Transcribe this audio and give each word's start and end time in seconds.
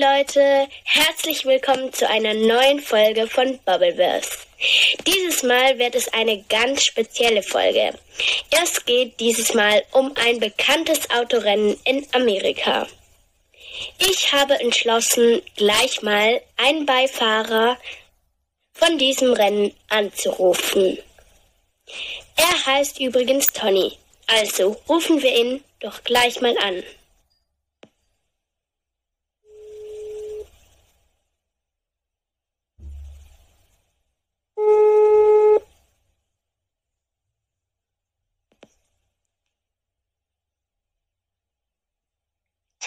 Leute, 0.00 0.66
herzlich 0.84 1.44
willkommen 1.44 1.92
zu 1.92 2.08
einer 2.08 2.32
neuen 2.32 2.80
Folge 2.80 3.26
von 3.26 3.58
Bubbleverse. 3.66 4.30
Dieses 5.06 5.42
Mal 5.42 5.78
wird 5.78 5.94
es 5.94 6.10
eine 6.14 6.42
ganz 6.44 6.84
spezielle 6.84 7.42
Folge. 7.42 7.92
Es 8.62 8.82
geht 8.86 9.20
dieses 9.20 9.52
Mal 9.52 9.82
um 9.92 10.14
ein 10.24 10.40
bekanntes 10.40 11.10
Autorennen 11.10 11.76
in 11.84 12.06
Amerika. 12.12 12.86
Ich 13.98 14.32
habe 14.32 14.58
entschlossen, 14.60 15.42
gleich 15.56 16.00
mal 16.00 16.40
einen 16.56 16.86
Beifahrer 16.86 17.76
von 18.72 18.96
diesem 18.96 19.34
Rennen 19.34 19.74
anzurufen. 19.90 20.96
Er 22.36 22.66
heißt 22.66 23.00
übrigens 23.00 23.48
Tony. 23.48 23.98
Also 24.28 24.80
rufen 24.88 25.20
wir 25.20 25.36
ihn 25.36 25.62
doch 25.80 26.02
gleich 26.04 26.40
mal 26.40 26.56
an. 26.56 26.82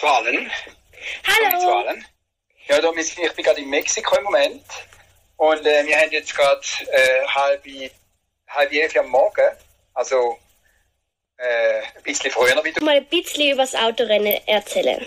Zahlen. 0.04 0.50
Hallo. 1.26 1.60
Zahlen. 1.60 2.04
Ja, 2.66 2.80
da, 2.80 2.92
ich 2.92 3.14
bin 3.14 3.44
gerade 3.44 3.60
in 3.60 3.70
Mexiko 3.70 4.16
im 4.16 4.24
Moment. 4.24 4.64
Und 5.36 5.66
äh, 5.66 5.86
wir 5.86 5.98
haben 5.98 6.10
jetzt 6.10 6.36
gerade 6.36 6.60
äh, 6.92 7.26
halb, 7.26 7.64
halb 8.48 8.72
elf 8.72 8.96
am 8.96 9.08
Morgen. 9.08 9.56
Also 9.94 10.38
äh, 11.38 11.80
ein 11.96 12.02
bisschen 12.02 12.30
früher 12.30 12.62
wieder. 12.62 12.84
Mal 12.84 12.96
ein 12.96 13.06
bisschen 13.06 13.52
über 13.52 13.62
das 13.62 13.74
Autorennen 13.74 14.46
erzählen. 14.46 15.06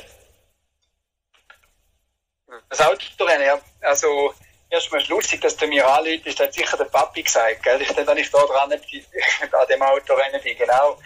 Das 2.70 2.82
Autorennen, 2.82 3.46
ja. 3.46 3.62
Also 3.82 4.34
erstmal 4.72 5.02
ist 5.02 5.10
lustig, 5.10 5.42
dass 5.42 5.58
der 5.58 5.68
mir 5.68 5.88
anruft, 5.88 6.26
ist 6.26 6.40
hat 6.40 6.54
sicher 6.54 6.76
der 6.76 6.86
Papi 6.86 7.22
gesagt, 7.22 7.62
gell? 7.62 7.82
Ich 7.82 7.90
dann 7.90 8.16
nicht 8.16 8.34
da 8.34 8.44
dran 8.46 8.74
an 9.52 9.68
dem 9.70 9.82
Autorennen 9.84 10.42
bin, 10.42 10.58
genau. 10.58 10.98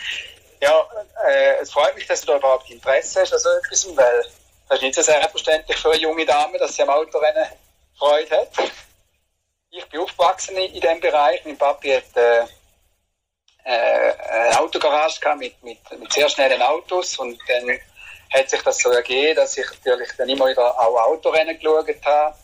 Ja, 0.62 0.88
äh, 1.28 1.56
es 1.62 1.72
freut 1.72 1.96
mich, 1.96 2.06
dass 2.06 2.22
du 2.22 2.28
da 2.28 2.38
überhaupt 2.38 2.70
Interesse 2.70 3.22
hast, 3.22 3.34
also 3.34 3.50
etwas, 3.50 3.88
weil 3.96 4.26
das 4.70 4.78
ist 4.78 4.84
nicht 4.84 4.96
so 4.96 5.02
selbstverständlich 5.02 5.78
für 5.78 5.92
eine 5.92 6.00
junge 6.00 6.26
Dame, 6.26 6.58
dass 6.58 6.76
sie 6.76 6.84
am 6.84 6.90
Autorennen 6.90 7.48
Freude 7.98 8.38
hat. 8.38 8.50
Ich 9.72 9.86
bin 9.90 10.02
aufgewachsen 10.02 10.56
in, 10.56 10.74
in 10.74 10.82
diesem 10.82 11.00
Bereich. 11.00 11.44
Mein 11.46 11.58
Papi 11.58 11.90
hat 11.90 12.16
äh, 12.16 12.42
äh, 13.64 14.14
eine 14.30 14.60
Autogarage 14.60 15.20
gehabt 15.20 15.40
mit, 15.40 15.62
mit, 15.64 15.80
mit 16.00 16.14
sehr 16.14 16.30
schnellen 16.30 16.62
Autos 16.62 17.18
und 17.18 17.40
dann 17.48 17.80
hat 18.32 18.50
sich 18.50 18.62
das 18.62 18.78
so 18.78 18.92
ergeben, 18.92 19.36
dass 19.36 19.58
ich 19.58 19.66
natürlich 19.70 20.10
dann 20.18 20.30
immer 20.30 20.48
wieder 20.48 20.80
auch 20.80 20.98
Autorennen 21.02 21.58
geschaut 21.58 22.06
habe. 22.06 22.36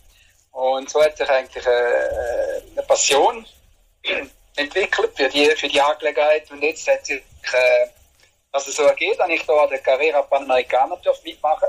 Und 0.52 0.90
so 0.90 1.04
hat 1.04 1.18
sich 1.18 1.30
eigentlich 1.30 1.66
äh, 1.66 2.62
eine 2.72 2.84
Passion 2.88 3.45
entwickelt 4.56 5.12
für 5.16 5.30
die, 5.30 5.45
für 5.56 5.68
die 5.68 5.80
Angelegenheit. 5.80 6.50
Und 6.52 6.62
jetzt 6.62 6.88
hat 6.88 7.06
sich, 7.06 7.22
äh, 7.54 7.88
dass 8.58 8.66
es 8.66 8.76
so 8.76 8.84
ergeht, 8.84 9.20
habe 9.20 9.34
ich 9.34 9.46
da 9.46 9.54
an 9.54 9.70
der 9.70 9.78
Carrera 9.78 10.24
Panamericana 10.24 10.98
mitmachen. 11.24 11.68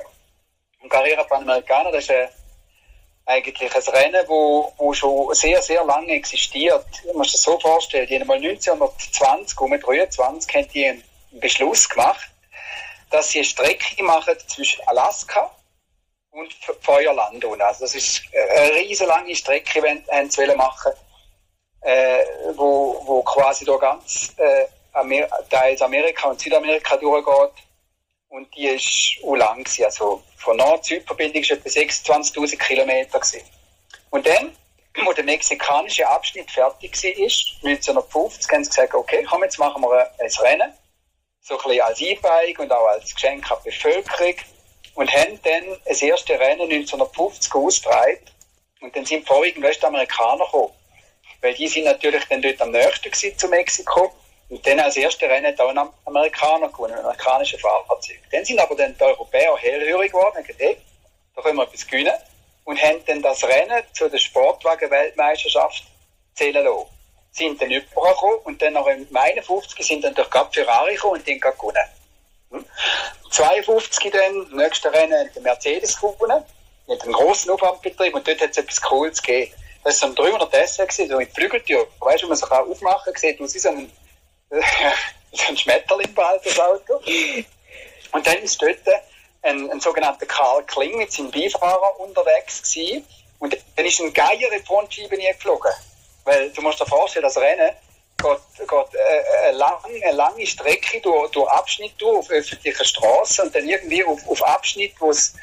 Und 0.81 0.89
Carrera 0.89 1.23
Panamericana, 1.25 1.91
das 1.91 2.05
ist 2.05 2.11
ein, 2.11 2.29
eigentlich 3.27 3.75
ein 3.75 3.83
Rennen, 3.95 4.25
wo, 4.27 4.73
wo 4.79 4.95
schon 4.95 5.35
sehr, 5.35 5.61
sehr 5.61 5.85
lange 5.85 6.13
existiert. 6.13 6.87
Du 7.05 7.13
musst 7.13 7.31
dir 7.31 7.35
das 7.35 7.43
so 7.43 7.59
vorstellen, 7.61 8.07
die 8.07 8.19
haben 8.19 8.27
mal 8.27 8.39
1920, 8.39 9.61
um 9.61 9.79
23, 9.79 10.55
haben 10.55 10.69
die 10.71 10.87
einen 10.87 11.05
Beschluss 11.33 11.87
gemacht, 11.87 12.31
dass 13.11 13.29
sie 13.29 13.41
eine 13.41 13.45
Strecke 13.45 14.03
machen 14.03 14.35
zwischen 14.47 14.81
Alaska 14.89 15.51
und 16.31 16.55
Feuerland. 16.81 17.45
Also 17.45 17.85
das 17.85 17.95
ist 17.95 18.23
eine 18.33 18.73
riesige 18.77 19.11
lange 19.11 19.37
Strecke, 19.37 19.83
wenn 19.83 20.31
sie 20.31 20.57
machen 20.57 20.93
äh, 21.83 22.25
wo, 22.55 23.03
wo 23.05 23.23
quasi 23.23 23.65
da 23.65 23.77
ganz 23.77 24.35
äh, 24.37 24.67
Amer 24.99 25.29
Teils 25.51 25.83
Amerika 25.83 26.29
und 26.29 26.41
Südamerika 26.41 26.97
durchgeht. 26.97 27.65
Und 28.29 28.55
die 28.55 28.67
ist 28.67 29.19
auch 29.25 29.35
lang 29.35 29.65
gewesen. 29.65 29.85
Also 29.85 30.23
von 30.37 30.57
Nord-Süd-Verbindung 30.57 31.43
ist 31.43 31.51
etwa 31.51 31.69
26.000 31.69 32.59
Kilometer 32.59 33.19
gewesen. 33.19 33.43
Und 34.11 34.27
dann, 34.27 34.57
wo 35.05 35.13
der 35.13 35.25
mexikanische 35.25 36.07
Abschnitt 36.07 36.51
fertig 36.51 36.93
war, 36.93 37.71
1950, 37.71 38.51
haben 38.51 38.65
sie 38.65 38.71
gesagt, 38.71 38.95
okay, 38.95 39.27
komm, 39.29 39.43
jetzt 39.43 39.59
machen 39.59 39.83
wir 39.83 40.11
ein 40.19 40.31
Rennen. 40.41 40.73
So 41.41 41.57
ein 41.57 41.65
bisschen 41.65 41.81
als 41.83 42.01
E-Bike 42.01 42.59
und 42.59 42.71
auch 42.71 42.87
als 42.89 43.15
Geschenk 43.15 43.51
an 43.51 43.59
die 43.65 43.71
Bevölkerung. 43.71 44.35
Und 44.95 45.13
haben 45.13 45.41
dann 45.45 45.79
das 45.87 46.03
erste 46.03 46.39
Rennen 46.39 46.71
1950 46.71 47.55
ausgetragen. 47.55 48.19
Und 48.81 48.95
dann 48.95 49.07
sind 49.07 49.27
vorwiegend 49.27 49.65
Westamerikaner 49.65 50.45
gekommen. 50.45 50.73
Weil 51.41 51.55
die 51.55 51.69
sind 51.69 51.85
natürlich 51.85 52.25
dann 52.29 52.43
dort 52.43 52.61
am 52.61 52.73
nächsten 52.73 53.39
zu 53.39 53.49
Mexiko. 53.49 54.13
Und 54.49 54.67
dann 54.67 54.81
als 54.81 54.97
erste 54.97 55.29
Rennen 55.29 55.55
da 55.57 55.69
ein 55.69 55.79
Amerikaner 56.07 56.69
gewonnen, 56.69 56.95
ein 56.95 57.01
amerikanischer 57.01 57.59
Fahrzeug. 57.59 58.19
Dann 58.33 58.45
sind 58.45 58.59
aber 58.59 58.75
dann 58.77 58.97
die 58.97 59.03
Europäer 59.03 59.57
hellhörig 59.59 60.11
geworden 60.11 60.39
und 60.39 60.47
gesagt, 60.47 60.63
hey, 60.63 60.79
da 61.37 61.43
können 61.43 61.57
wir 61.57 61.65
etwas 61.65 61.87
gewinnen. 61.87 62.15
Und 62.65 62.81
haben 62.81 63.05
dann 63.07 63.23
das 63.23 63.45
Rennen 63.45 63.83
zu 63.93 64.09
der 64.09 64.19
Sportwagen-Weltmeisterschaft 64.19 65.85
zählen 66.35 66.65
lassen. 66.65 66.87
Sind 67.31 67.61
dann 67.61 67.71
übergekommen 67.71 68.39
und 68.45 68.61
dann 68.63 68.73
noch 68.73 68.87
im 68.87 69.07
51 69.15 69.87
sind 69.87 70.05
dann 70.05 70.15
durch 70.15 70.31
Gab 70.31 70.55
Ferrari 70.55 70.95
gekommen 70.95 71.15
und 71.15 71.27
den 71.27 71.41
gewonnen. 71.41 71.77
Hm? 72.51 72.65
52 73.31 74.11
dann, 74.11 74.57
nächste 74.57 74.93
Rennen, 74.93 75.31
der 75.35 75.43
Mercedes 75.43 76.01
gewonnen. 76.01 76.43
Mit 76.87 77.03
einem 77.03 77.13
grossen 77.13 77.51
Aufwandbetrieb 77.51 78.15
und 78.15 78.27
dort 78.27 78.41
hat 78.41 78.51
es 78.51 78.57
etwas 78.57 78.81
Cooles 78.81 79.23
gegeben. 79.23 79.53
Das 79.85 80.01
war 80.01 80.09
so 80.09 80.23
ein 80.23 80.31
300 80.33 80.69
SE, 80.69 81.07
so 81.07 81.17
mit 81.19 81.33
Flügeltür. 81.35 81.87
Weißt 82.01 82.23
du, 82.23 82.27
wie 82.27 82.31
man 82.31 82.39
sich 82.39 82.51
auch 82.51 82.67
aufmachen 82.67 83.13
kann, 83.13 83.21
sieht 83.21 83.41
aus 83.41 83.55
wie 83.55 83.59
so 83.59 83.69
ein 83.69 83.93
so 84.51 84.57
ein 85.49 85.57
Schmetterling 85.57 86.15
bald, 86.15 86.45
das 86.45 86.59
Auto. 86.59 87.01
Und 88.13 88.27
dann 88.27 88.39
ist 88.39 88.61
dort 88.61 88.79
ein, 89.43 89.71
ein 89.71 89.81
sogenannter 89.81 90.27
Karl 90.27 90.65
Kling 90.65 90.97
mit 90.97 91.13
seinem 91.13 91.31
Beifahrer 91.31 91.99
unterwegs 92.01 92.63
gewesen. 92.63 93.05
Und 93.39 93.57
dann 93.77 93.87
ist 93.87 94.01
ein 94.01 94.13
Geier 94.13 94.53
in 94.53 94.59
die 94.59 94.67
Frontscheibe 94.67 95.17
nie 95.17 95.29
geflogen. 95.29 95.71
Weil 96.25 96.51
du 96.51 96.63
musst 96.63 96.81
dir 96.81 96.87
vorstellen, 96.87 97.23
das 97.23 97.37
Rennen 97.37 97.71
geht, 98.17 98.69
geht 98.69 98.95
äh, 98.95 99.49
eine, 99.49 99.57
lange, 99.57 100.05
eine 100.05 100.13
lange 100.13 100.47
Strecke 100.47 101.01
durch, 101.01 101.31
durch 101.31 101.49
Abschnitt 101.51 101.93
durch, 101.99 102.19
auf 102.19 102.31
öffentlichen 102.31 102.85
Straßen 102.85 103.47
und 103.47 103.55
dann 103.55 103.69
irgendwie 103.69 104.05
auf, 104.05 104.27
auf 104.29 104.43
Abschnitt, 104.43 104.95
wo 104.99 105.11
es, 105.11 105.35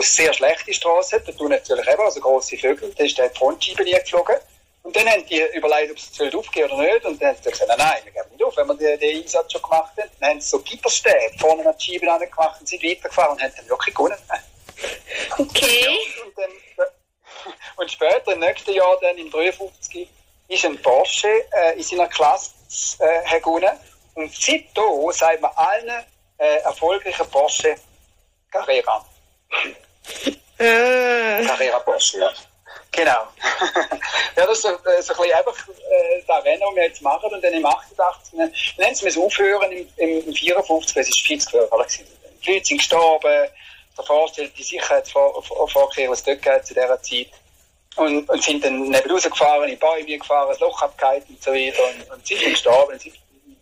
sehr 0.00 0.32
schlechte 0.34 0.74
Straßen 0.74 1.18
hat. 1.18 1.28
Da 1.28 1.32
tun 1.32 1.50
natürlich 1.50 1.86
eben 1.86 2.02
also 2.02 2.20
grosse 2.20 2.58
Vögel, 2.58 2.92
da 2.96 3.04
ist 3.04 3.16
der 3.16 3.30
Frontscheibe 3.30 3.84
nie 3.84 3.92
geflogen. 3.92 4.36
Und 4.82 4.96
dann 4.96 5.08
haben 5.08 5.26
die 5.26 5.42
überlegt, 5.54 5.92
ob 5.92 5.98
sie 5.98 6.34
aufgehen 6.34 6.70
oder 6.70 6.82
nicht. 6.82 7.04
Und 7.04 7.20
dann 7.20 7.28
haben 7.28 7.42
sie 7.42 7.50
gesagt, 7.50 7.70
nein, 7.76 8.00
wir 8.04 8.12
geben 8.12 8.30
nicht 8.30 8.44
auf. 8.44 8.56
Wenn 8.56 8.68
wir 8.68 8.74
den, 8.74 9.00
den 9.00 9.22
Einsatz 9.22 9.52
schon 9.52 9.62
gemacht 9.62 9.92
haben, 9.98 10.10
dann 10.20 10.30
haben 10.30 10.40
sie 10.40 10.48
so 10.48 10.58
Gitterstäbe 10.60 11.38
vorne 11.38 11.68
an 11.68 11.74
die 11.78 11.98
Scheibe 11.98 12.26
gemacht 12.26 12.60
und 12.60 12.68
sind 12.68 12.82
weitergefahren 12.82 13.32
und 13.32 13.42
haben 13.42 13.52
dann 13.56 13.68
wirklich 13.68 13.94
gewonnen. 13.94 14.18
Okay. 15.36 15.82
Ja, 15.82 16.24
und, 16.24 16.38
dann, 16.38 16.50
und 17.76 17.90
später, 17.90 18.32
im 18.32 18.38
nächsten 18.38 18.72
Jahr, 18.72 18.96
dann 19.00 19.18
im 19.18 19.28
53, 19.28 20.08
ist 20.46 20.64
ein 20.64 20.80
Porsche 20.80 21.28
äh, 21.52 21.76
in 21.76 21.82
seiner 21.82 22.06
Klasse 22.06 22.52
äh, 23.00 23.40
gewonnen. 23.40 23.76
Und 24.14 24.32
seitdem 24.32 25.12
sagt 25.12 25.40
man 25.40 25.50
allen 25.56 26.04
äh, 26.38 26.58
erfolgreichen 26.58 27.28
Porsche 27.28 27.76
Carrera. 28.50 29.04
Ah. 30.58 31.44
Carrera 31.46 31.78
Porsche, 31.80 32.18
ja. 32.18 32.32
Genau. 32.92 33.10
ja, 34.36 34.46
das 34.46 34.50
ist 34.58 34.62
so, 34.62 34.68
so 34.68 34.74
ein 34.74 34.96
bisschen 34.96 35.32
einfach 35.32 35.68
äh, 35.68 36.22
das 36.26 36.44
Rennen, 36.44 36.60
das 36.60 36.74
wir 36.74 36.82
jetzt 36.84 37.02
machen. 37.02 37.32
Und 37.32 37.44
dann 37.44 37.52
im 37.52 37.64
88, 37.64 38.38
dann 38.76 38.86
haben 38.86 38.94
sie 38.94 39.20
aufhören 39.20 39.72
im, 39.72 39.88
im, 39.96 40.26
im 40.26 40.34
54, 40.34 40.96
weil 40.96 41.02
es 41.02 41.08
ist 41.08 41.20
viel 41.20 41.38
zu 41.38 41.50
gefährlich 41.50 42.04
Die 42.44 42.52
Leute 42.52 42.64
sind 42.64 42.78
gestorben, 42.78 43.48
der 43.96 44.04
Vorstellung, 44.04 44.50
die 44.56 44.62
Sicherheitsvorkehrungen, 44.62 46.12
es 46.12 46.22
dort 46.22 46.42
geht 46.42 46.66
zu 46.66 46.74
dieser 46.74 47.02
Zeit. 47.02 47.28
Und, 47.96 48.28
und 48.28 48.42
sind 48.42 48.64
dann 48.64 48.90
neben 48.90 49.10
rausgefahren, 49.10 49.68
in 49.68 49.78
Bäume 49.78 50.18
gefahren, 50.18 50.48
das 50.48 50.60
Loch 50.60 50.80
abgehalten 50.82 51.34
und 51.34 51.42
so 51.42 51.52
weiter. 51.52 51.82
Und, 51.82 52.10
und 52.12 52.26
sind 52.26 52.42
dann 52.42 52.52
gestorben. 52.52 52.92
Und 52.92 53.12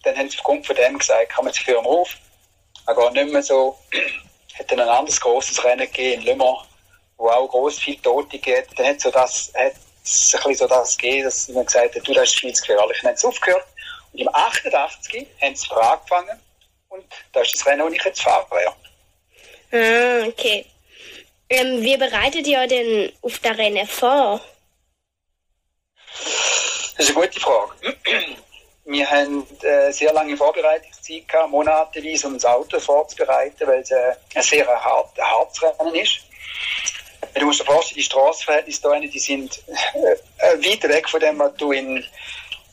dann 0.03 0.17
haben 0.17 0.29
sie 0.29 0.39
aufgrund 0.39 0.67
von 0.67 0.77
dem 0.77 0.99
gesagt, 0.99 1.31
kann 1.31 1.45
man 1.45 1.55
sie 1.55 1.63
führen 1.63 1.87
auf. 1.87 2.17
Aber 2.85 3.11
nicht 3.11 3.33
mehr 3.33 3.43
so. 3.43 3.79
Hat 4.59 4.71
dann 4.71 4.81
ein 4.81 4.89
anderes 4.89 5.21
großes 5.21 5.63
Rennen 5.65 5.81
gegeben 5.81 6.23
in 6.23 6.27
Le 6.29 6.37
wo 7.17 7.29
auch 7.29 7.49
groß 7.49 7.79
viel 7.79 7.97
Tote 7.97 8.39
gibt, 8.39 8.79
dann 8.79 8.87
hat 8.87 9.01
so 9.01 9.11
das, 9.11 9.53
hat 9.55 9.73
es 10.05 10.35
ein 10.35 10.43
bisschen 10.43 10.55
so 10.55 10.67
das 10.67 10.97
gegeben, 10.97 11.25
dass 11.25 11.49
man 11.49 11.67
gesagt 11.67 11.95
hat, 11.95 12.09
du, 12.09 12.13
das 12.13 12.29
ist 12.29 12.39
viel 12.39 12.53
zu 12.53 12.63
gefährlich. 12.63 12.99
Dann 13.03 13.11
haben 13.11 13.17
sie 13.17 13.27
aufgehört. 13.27 13.67
Und 14.13 14.21
im 14.21 14.29
88 14.33 15.27
haben 15.43 15.57
sie 15.57 15.71
angefangen 15.73 16.41
und 16.89 17.05
da 17.33 17.41
ist 17.41 17.55
das 17.55 17.67
Rennen, 17.67 17.87
das 17.87 17.95
ich 17.95 18.05
jetzt 18.05 18.23
fahre, 18.23 18.47
ja. 18.63 18.77
Ah, 19.73 20.27
okay. 20.27 20.65
Ähm, 21.49 21.83
wie 21.83 21.97
bereitet 21.97 22.47
ihr 22.47 22.67
denn 22.67 23.13
auf 23.23 23.39
das 23.39 23.57
Rennen 23.57 23.87
vor? 23.87 24.41
Das 26.97 27.09
ist 27.09 27.17
eine 27.17 27.27
gute 27.27 27.41
Frage. 27.41 27.75
Wir 28.85 29.11
haben 29.11 29.45
äh, 29.63 29.93
sehr 29.93 30.13
lange 30.13 30.37
Vorbereitungszeit 30.37 31.27
gehabt, 31.29 31.51
monateweise, 31.51 32.29
um 32.29 32.35
das 32.35 32.45
Auto 32.45 32.79
vorzubereiten, 32.79 33.67
weil 33.67 33.81
es 33.81 33.91
äh, 33.91 34.15
ein 34.35 34.43
sehr 34.43 34.67
hart, 34.67 35.19
hartes 35.19 35.63
Rennen 35.63 35.95
ist. 35.97 36.21
Du 37.39 37.45
musst 37.45 37.61
dir 37.61 37.65
vorstellen, 37.65 37.99
die 37.99 38.03
Straßenverhältnisse 38.03 38.81
da 38.83 38.99
die 38.99 39.19
sind 39.19 39.63
äh, 39.69 40.57
weit 40.57 40.83
weg 40.89 41.09
von 41.09 41.21
dem, 41.21 41.39
was 41.39 41.55
du 41.57 41.73
in, 41.73 42.03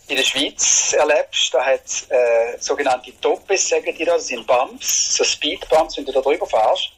in 0.07 0.15
der 0.15 0.24
Schweiz 0.24 0.94
erlebst. 0.94 1.54
Da 1.54 1.65
hat 1.65 1.81
äh, 2.10 2.57
sogenannte 2.60 3.12
Topes, 3.19 3.68
sagen 3.68 3.94
die 3.98 4.06
da, 4.06 4.13
das 4.13 4.27
sind 4.27 4.48
Bumps, 4.48 5.18
so 5.18 5.24
Speedbumps, 5.25 5.98
wenn 5.98 6.06
du 6.06 6.13
da 6.13 6.21
drüber 6.21 6.45
fährst. 6.45 6.92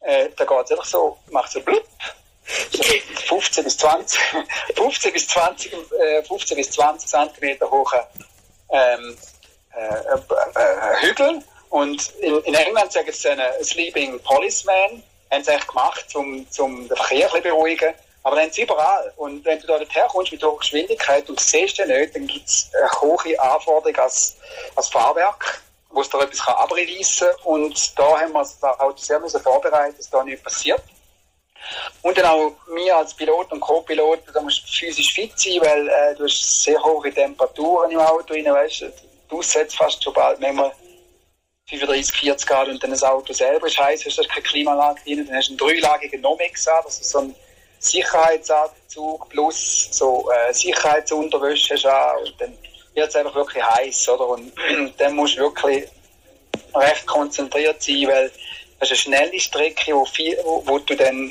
Äh, 0.00 0.28
da 0.36 0.44
geht 0.44 0.64
es 0.64 0.70
einfach 0.72 0.84
so, 0.84 1.16
macht 1.30 1.52
so 1.52 1.60
blub, 1.60 1.86
15 2.44 3.64
bis 3.64 3.78
20, 3.78 4.20
15 4.74 5.12
bis 5.14 5.28
20, 5.28 5.72
äh, 5.72 6.22
15 6.24 6.56
bis 6.56 6.70
20 6.72 7.08
Zentimeter 7.08 7.70
hohe 7.70 8.06
ähm, 8.70 9.16
äh, 9.74 10.60
äh, 10.60 11.06
Hügel. 11.06 11.42
Und 11.70 12.10
in, 12.20 12.38
in 12.40 12.54
England 12.54 12.92
sagen 12.92 13.10
sie 13.10 13.30
einen 13.30 13.64
Sleeping 13.64 14.20
Policeman, 14.20 15.02
haben 15.32 15.42
sie 15.42 15.50
eigentlich 15.50 15.66
gemacht, 15.66 16.06
um, 16.14 16.46
um 16.58 16.88
den 16.88 16.96
Verkehr 16.96 17.28
zu 17.30 17.40
beruhigen. 17.40 17.94
Aber 18.22 18.36
dann 18.36 18.52
sind 18.52 18.64
überall. 18.64 19.12
Und 19.16 19.44
wenn 19.44 19.58
du 19.58 19.66
da 19.66 19.80
herkommst 19.80 20.30
mit 20.30 20.42
hoher 20.44 20.58
Geschwindigkeit 20.58 21.28
und 21.28 21.40
siehst 21.40 21.78
den 21.78 21.88
nicht, 21.88 22.14
dann 22.14 22.26
gibt 22.26 22.46
es 22.46 22.70
eine 22.78 23.00
hohe 23.00 23.40
Anforderung 23.40 23.96
als, 23.96 24.36
als 24.76 24.88
Fahrwerk, 24.88 25.62
wo 25.90 26.02
es 26.02 26.08
da 26.08 26.20
etwas 26.22 26.46
abreißen 26.46 27.28
kann. 27.28 27.36
Und 27.44 27.98
da 27.98 28.20
haben 28.20 28.32
wir 28.32 28.40
uns 28.40 28.62
auch 28.62 28.96
sehr 28.96 29.18
müssen 29.18 29.40
vorbereiten, 29.40 29.96
dass 29.96 30.10
da 30.10 30.22
nichts 30.22 30.44
passiert. 30.44 30.82
Und 32.02 32.18
dann 32.18 32.26
auch 32.26 32.52
mir 32.68 32.96
als 32.96 33.14
Pilot 33.14 33.52
und 33.52 33.60
Co-Pilot, 33.60 34.20
da 34.34 34.40
musst 34.40 34.62
du 34.64 34.72
physisch 34.72 35.12
fit 35.14 35.32
sein, 35.38 35.60
weil 35.60 35.88
äh, 35.88 36.14
du 36.16 36.24
hast 36.24 36.64
sehr 36.64 36.82
hohe 36.82 37.12
Temperaturen 37.12 37.90
im 37.90 38.00
Auto 38.00 38.34
drin, 38.34 38.46
weißt 38.46 38.82
du, 38.82 39.36
aussetzt 39.36 39.76
fast 39.76 40.02
schon 40.02 40.12
bald 40.12 40.40
manchmal 40.40 40.72
35, 41.68 42.14
40 42.14 42.46
Grad 42.46 42.68
und 42.68 42.82
dann 42.82 42.90
das 42.90 43.02
Auto 43.02 43.32
selber 43.32 43.66
ist 43.66 43.78
heiß, 43.78 44.04
hast 44.04 44.18
du 44.18 44.24
keine 44.24 44.42
Klimaanlage 44.42 45.00
drin, 45.04 45.26
dann 45.26 45.36
hast 45.36 45.48
du 45.48 45.52
einen 45.52 45.58
dreilagigen 45.58 46.20
Nomex 46.20 46.66
an, 46.68 46.80
das 46.84 47.00
ist 47.00 47.10
so 47.10 47.20
ein 47.20 47.34
Sicherheitsanzug 47.78 49.28
plus 49.28 49.88
so 49.90 50.30
äh, 50.30 50.52
Sicherheitsunterwäsche 50.52 51.74
hast 51.74 51.86
an 51.86 52.18
und 52.24 52.34
dann 52.40 52.58
wird 52.94 53.08
es 53.08 53.16
einfach 53.16 53.34
wirklich 53.34 53.64
heiß, 53.64 54.08
oder? 54.10 54.28
Und 54.28 54.52
dann 54.98 55.14
musst 55.14 55.36
du 55.36 55.40
wirklich 55.40 55.88
recht 56.74 57.06
konzentriert 57.06 57.82
sein, 57.82 58.06
weil 58.08 58.30
das 58.78 58.90
ist 58.90 59.06
eine 59.06 59.16
schnelle 59.16 59.40
Strecke, 59.40 59.94
wo, 59.94 60.04
viel, 60.04 60.36
wo, 60.44 60.62
wo 60.66 60.78
du 60.78 60.94
dann 60.94 61.30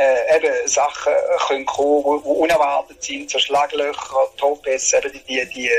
äh, 0.00 0.36
eben 0.36 0.66
Sachen 0.66 1.12
können 1.46 1.66
kommen, 1.66 2.22
die 2.22 2.28
unerwartet 2.28 3.02
sind, 3.02 3.30
so 3.30 3.38
Schlaglöcher, 3.38 4.32
Topes, 4.38 4.94
eben 4.94 5.12
die, 5.12 5.20
die, 5.24 5.46
die 5.50 5.70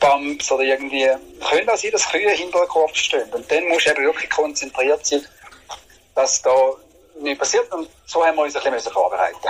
Bumps 0.00 0.50
oder 0.50 0.62
irgendwie, 0.62 1.08
können 1.46 1.68
auch 1.68 1.76
sein, 1.76 1.90
dass 1.90 2.08
Kühe 2.08 2.30
hinter 2.30 2.60
der 2.60 2.68
Kurve 2.68 2.94
stehen. 2.94 3.30
Und 3.32 3.50
dann 3.50 3.68
musst 3.68 3.86
du 3.86 3.90
eben 3.90 4.04
wirklich 4.04 4.30
konzentriert 4.30 5.04
sein, 5.04 5.26
dass 6.14 6.40
da 6.40 6.54
nichts 7.20 7.38
passiert. 7.38 7.70
Und 7.74 7.90
so 8.06 8.24
haben 8.24 8.36
wir 8.36 8.44
uns 8.44 8.56
ein 8.56 8.72
bisschen 8.72 8.92
vorbereiten 8.92 9.48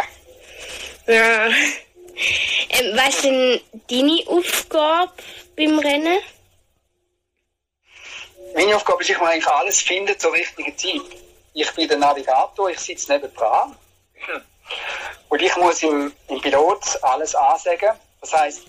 Ja. 1.06 1.46
Ähm, 1.46 2.96
was 2.96 3.14
ist 3.14 3.24
denn 3.24 3.60
deine 3.88 4.22
Aufgabe 4.26 5.12
beim 5.56 5.78
Rennen? 5.78 6.18
Meine 8.54 8.74
Aufgabe 8.74 9.02
ist, 9.02 9.10
ich 9.10 9.18
muss 9.18 9.28
eigentlich 9.28 9.46
alles 9.46 9.80
finden 9.80 10.18
zur 10.18 10.32
richtigen 10.32 10.76
Zeit. 10.76 11.18
Ich 11.52 11.70
bin 11.72 11.86
der 11.86 11.98
Navigator, 11.98 12.70
ich 12.70 12.78
sitze 12.80 13.12
neben 13.12 13.32
dran. 13.34 13.76
Und 15.28 15.42
ich 15.42 15.56
muss 15.56 15.82
im, 15.82 16.12
im 16.28 16.40
Pilot 16.40 17.02
alles 17.02 17.34
ansagen. 17.34 17.90
Das 18.20 18.32
heisst, 18.32 18.62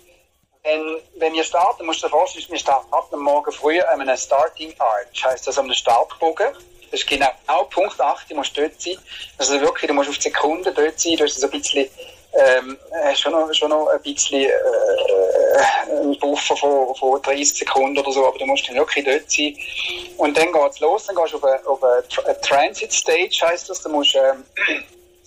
wenn, 0.63 0.97
wenn 1.17 1.33
wir 1.33 1.43
starten, 1.43 1.85
musst 1.85 2.01
du 2.01 2.07
dir 2.07 2.11
vorstellen, 2.11 2.45
wir 2.49 2.59
starten 2.59 2.87
am 2.91 3.21
Morgen 3.21 3.51
früh 3.51 3.79
an 3.81 4.01
einem 4.01 4.17
Starting 4.17 4.73
Arch, 4.79 5.23
heisst 5.23 5.47
das 5.47 5.57
an 5.57 5.65
einem 5.65 5.75
Startbogen. 5.75 6.53
Das 6.91 7.01
ist 7.01 7.07
genau 7.07 7.29
Punkt 7.69 7.99
8, 7.99 8.29
du 8.31 8.35
musst 8.35 8.57
dort 8.57 8.81
sein. 8.81 8.97
Also 9.37 9.59
wirklich, 9.61 9.87
du 9.87 9.93
musst 9.93 10.09
auf 10.09 10.17
die 10.17 10.23
Sekunde 10.23 10.71
dort 10.71 10.99
sein, 10.99 11.17
du 11.17 11.23
hast 11.23 11.39
so 11.39 11.47
ein 11.47 11.51
bisschen 11.51 11.89
ähm, 12.35 12.77
hast 13.05 13.21
schon 13.21 13.31
noch, 13.31 13.53
schon 13.53 13.69
noch 13.69 13.87
ein 13.87 14.01
bisschen 14.01 14.41
äh, 14.41 14.47
äh 14.47 15.89
einen 15.89 16.17
Buffer 16.19 16.55
von, 16.57 16.93
von 16.95 17.21
30 17.21 17.59
Sekunden 17.59 17.97
oder 17.97 18.11
so, 18.11 18.25
aber 18.27 18.37
du 18.37 18.45
musst 18.45 18.67
dann 18.67 18.75
wirklich 18.75 19.05
dort 19.05 19.31
sein. 19.31 19.55
Und 20.17 20.37
dann 20.37 20.51
geht's 20.51 20.79
los, 20.79 21.05
dann 21.05 21.15
gehst 21.15 21.33
du 21.33 21.37
auf 21.37 21.43
eine, 21.43 21.67
auf 21.67 21.83
eine 21.83 22.41
Transit 22.41 22.91
Stage, 22.91 23.39
heisst 23.41 23.69
das, 23.69 23.81
du 23.81 23.89
musst, 23.89 24.15
ähm, 24.15 24.43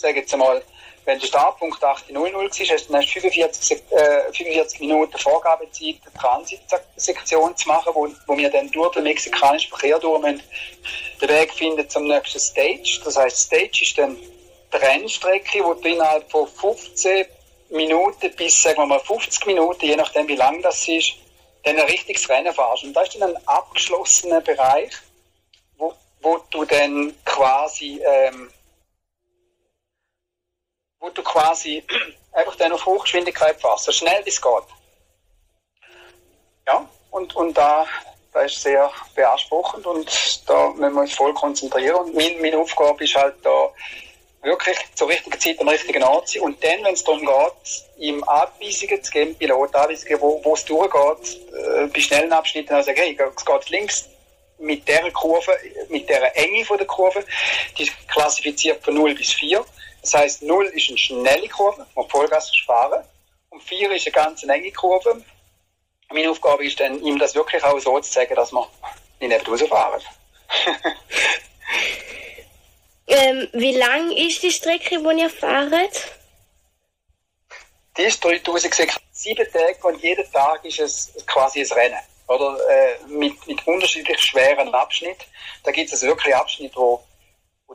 sag 0.00 0.16
jetzt 0.16 0.32
einmal, 0.32 0.62
wenn 1.04 1.18
der 1.18 1.26
Startpunkt 1.26 1.82
8.00 1.82 2.60
ist, 2.60 2.70
hast 2.70 2.88
du 2.88 2.92
dann 2.92 3.02
45, 3.02 3.82
äh, 3.90 4.32
45 4.32 4.80
Minuten 4.80 5.16
Vorgabezeit, 5.18 5.96
eine 6.04 6.14
Transitsektion 6.20 7.56
zu 7.56 7.68
machen, 7.68 7.92
wo, 7.94 8.08
wo 8.26 8.36
wir 8.36 8.50
dann 8.50 8.70
durch 8.70 8.92
den 8.94 9.04
mexikanischen 9.04 9.70
Verkehr 9.70 9.98
durch 9.98 10.20
den 10.22 11.28
Weg 11.28 11.52
finden 11.54 11.88
zum 11.88 12.06
nächsten 12.08 12.38
Stage. 12.38 13.00
Das 13.04 13.16
heißt, 13.16 13.38
Stage 13.38 13.78
ist 13.82 13.96
dann 13.96 14.16
die 14.16 14.76
Rennstrecke, 14.76 15.64
wo 15.64 15.74
du 15.74 15.88
innerhalb 15.88 16.30
von 16.30 16.46
15 16.46 17.24
Minuten 17.70 18.30
bis, 18.36 18.62
sagen 18.62 18.78
wir 18.78 18.86
mal, 18.86 19.00
50 19.00 19.46
Minuten, 19.46 19.86
je 19.86 19.96
nachdem 19.96 20.28
wie 20.28 20.36
lang 20.36 20.60
das 20.62 20.86
ist, 20.88 21.14
dann 21.64 21.76
ein 21.76 21.86
richtiges 21.86 22.28
Rennen 22.28 22.52
fährst. 22.52 22.84
Und 22.84 22.94
das 22.94 23.08
ist 23.08 23.20
dann 23.20 23.34
ein 23.34 23.46
abgeschlossener 23.46 24.40
Bereich, 24.40 24.92
wo, 25.76 25.94
wo 26.20 26.38
du 26.50 26.64
dann 26.64 27.14
quasi, 27.24 28.00
ähm, 28.04 28.50
wo 31.00 31.10
du 31.10 31.22
quasi 31.22 31.84
einfach 32.32 32.56
dann 32.56 32.72
auf 32.72 32.84
Hochgeschwindigkeit 32.86 33.60
fährst, 33.60 33.84
so 33.84 33.92
schnell 33.92 34.24
wie 34.24 34.30
es 34.30 34.40
geht. 34.40 34.64
Ja, 36.66 36.88
und, 37.10 37.34
und 37.34 37.54
da, 37.54 37.86
da 38.32 38.42
ist 38.42 38.60
sehr 38.60 38.90
beanspruchend 39.14 39.86
und 39.86 40.42
da 40.46 40.68
müssen 40.70 40.94
wir 40.94 41.00
uns 41.00 41.14
voll 41.14 41.32
konzentrieren. 41.34 41.96
Und 41.96 42.14
mein, 42.14 42.40
meine 42.40 42.58
Aufgabe 42.58 43.04
ist 43.04 43.14
halt 43.14 43.36
da, 43.42 43.72
wirklich 44.42 44.78
zur 44.94 45.08
richtigen 45.08 45.38
Zeit 45.38 45.60
am 45.60 45.68
richtigen 45.68 46.02
Ort 46.02 46.28
sein. 46.28 46.42
Und 46.42 46.62
dann, 46.62 46.84
wenn 46.84 46.94
es 46.94 47.04
darum 47.04 47.20
geht, 47.20 47.84
ihm 47.98 48.22
Anweisungen 48.24 49.02
zu 49.02 49.10
geben, 49.10 49.34
Pilotanweisungen, 49.36 50.20
wo, 50.20 50.40
wo 50.44 50.54
es 50.54 50.64
durchgeht, 50.64 51.40
äh, 51.52 51.86
bei 51.86 52.00
schnellen 52.00 52.32
Abschnitten, 52.32 52.82
sagen, 52.82 52.98
hey, 52.98 53.18
es 53.36 53.44
geht 53.44 53.70
links 53.70 54.08
mit 54.58 54.86
der 54.88 55.10
Kurve, 55.12 55.56
mit 55.88 56.08
der 56.08 56.36
Enge 56.36 56.64
von 56.64 56.78
der 56.78 56.86
Kurve, 56.86 57.24
die 57.76 57.84
ist 57.84 57.92
klassifiziert 58.08 58.82
von 58.84 58.94
0 58.94 59.14
bis 59.14 59.32
4. 59.34 59.64
Das 60.10 60.22
heißt, 60.22 60.42
0 60.42 60.64
ist 60.68 60.88
eine 60.88 60.96
schnelle 60.96 61.48
Kurve, 61.50 61.86
wo 61.94 62.02
Vollgas 62.08 62.50
fahren. 62.64 63.04
Und 63.50 63.62
4 63.62 63.92
ist 63.92 64.06
eine 64.06 64.12
ganz 64.12 64.42
enge 64.42 64.72
Kurve. 64.72 65.22
Meine 66.10 66.30
Aufgabe 66.30 66.64
ist 66.64 66.80
dann, 66.80 67.02
ihm 67.02 67.18
das 67.18 67.34
wirklich 67.34 67.62
auch 67.62 67.78
so 67.78 68.00
zu 68.00 68.10
sagen, 68.10 68.34
dass 68.34 68.50
wir 68.50 68.66
nicht 69.20 69.48
rausfahren. 69.48 70.02
Ähm, 73.10 73.48
wie 73.54 73.74
lang 73.74 74.10
ist 74.10 74.42
die 74.42 74.50
Strecke, 74.50 74.98
die 74.98 75.20
ihr 75.20 75.30
fahrt? 75.30 76.12
Die 77.96 78.02
ist 78.02 78.22
3600, 78.22 79.00
sieben 79.12 79.50
Tage 79.50 79.78
und 79.80 80.02
jeden 80.02 80.30
Tag 80.30 80.62
ist 80.66 80.78
es 80.78 81.14
quasi 81.26 81.62
ein 81.62 81.72
Rennen. 81.72 81.98
Oder 82.26 82.58
äh, 82.68 82.98
mit, 83.06 83.46
mit 83.46 83.66
unterschiedlich 83.66 84.20
schweren 84.20 84.74
Abschnitten. 84.74 85.24
Da 85.64 85.70
gibt 85.70 85.90
es 85.90 86.02
wirklich 86.02 86.36
Abschnitte, 86.36 86.76
wo, 86.76 87.02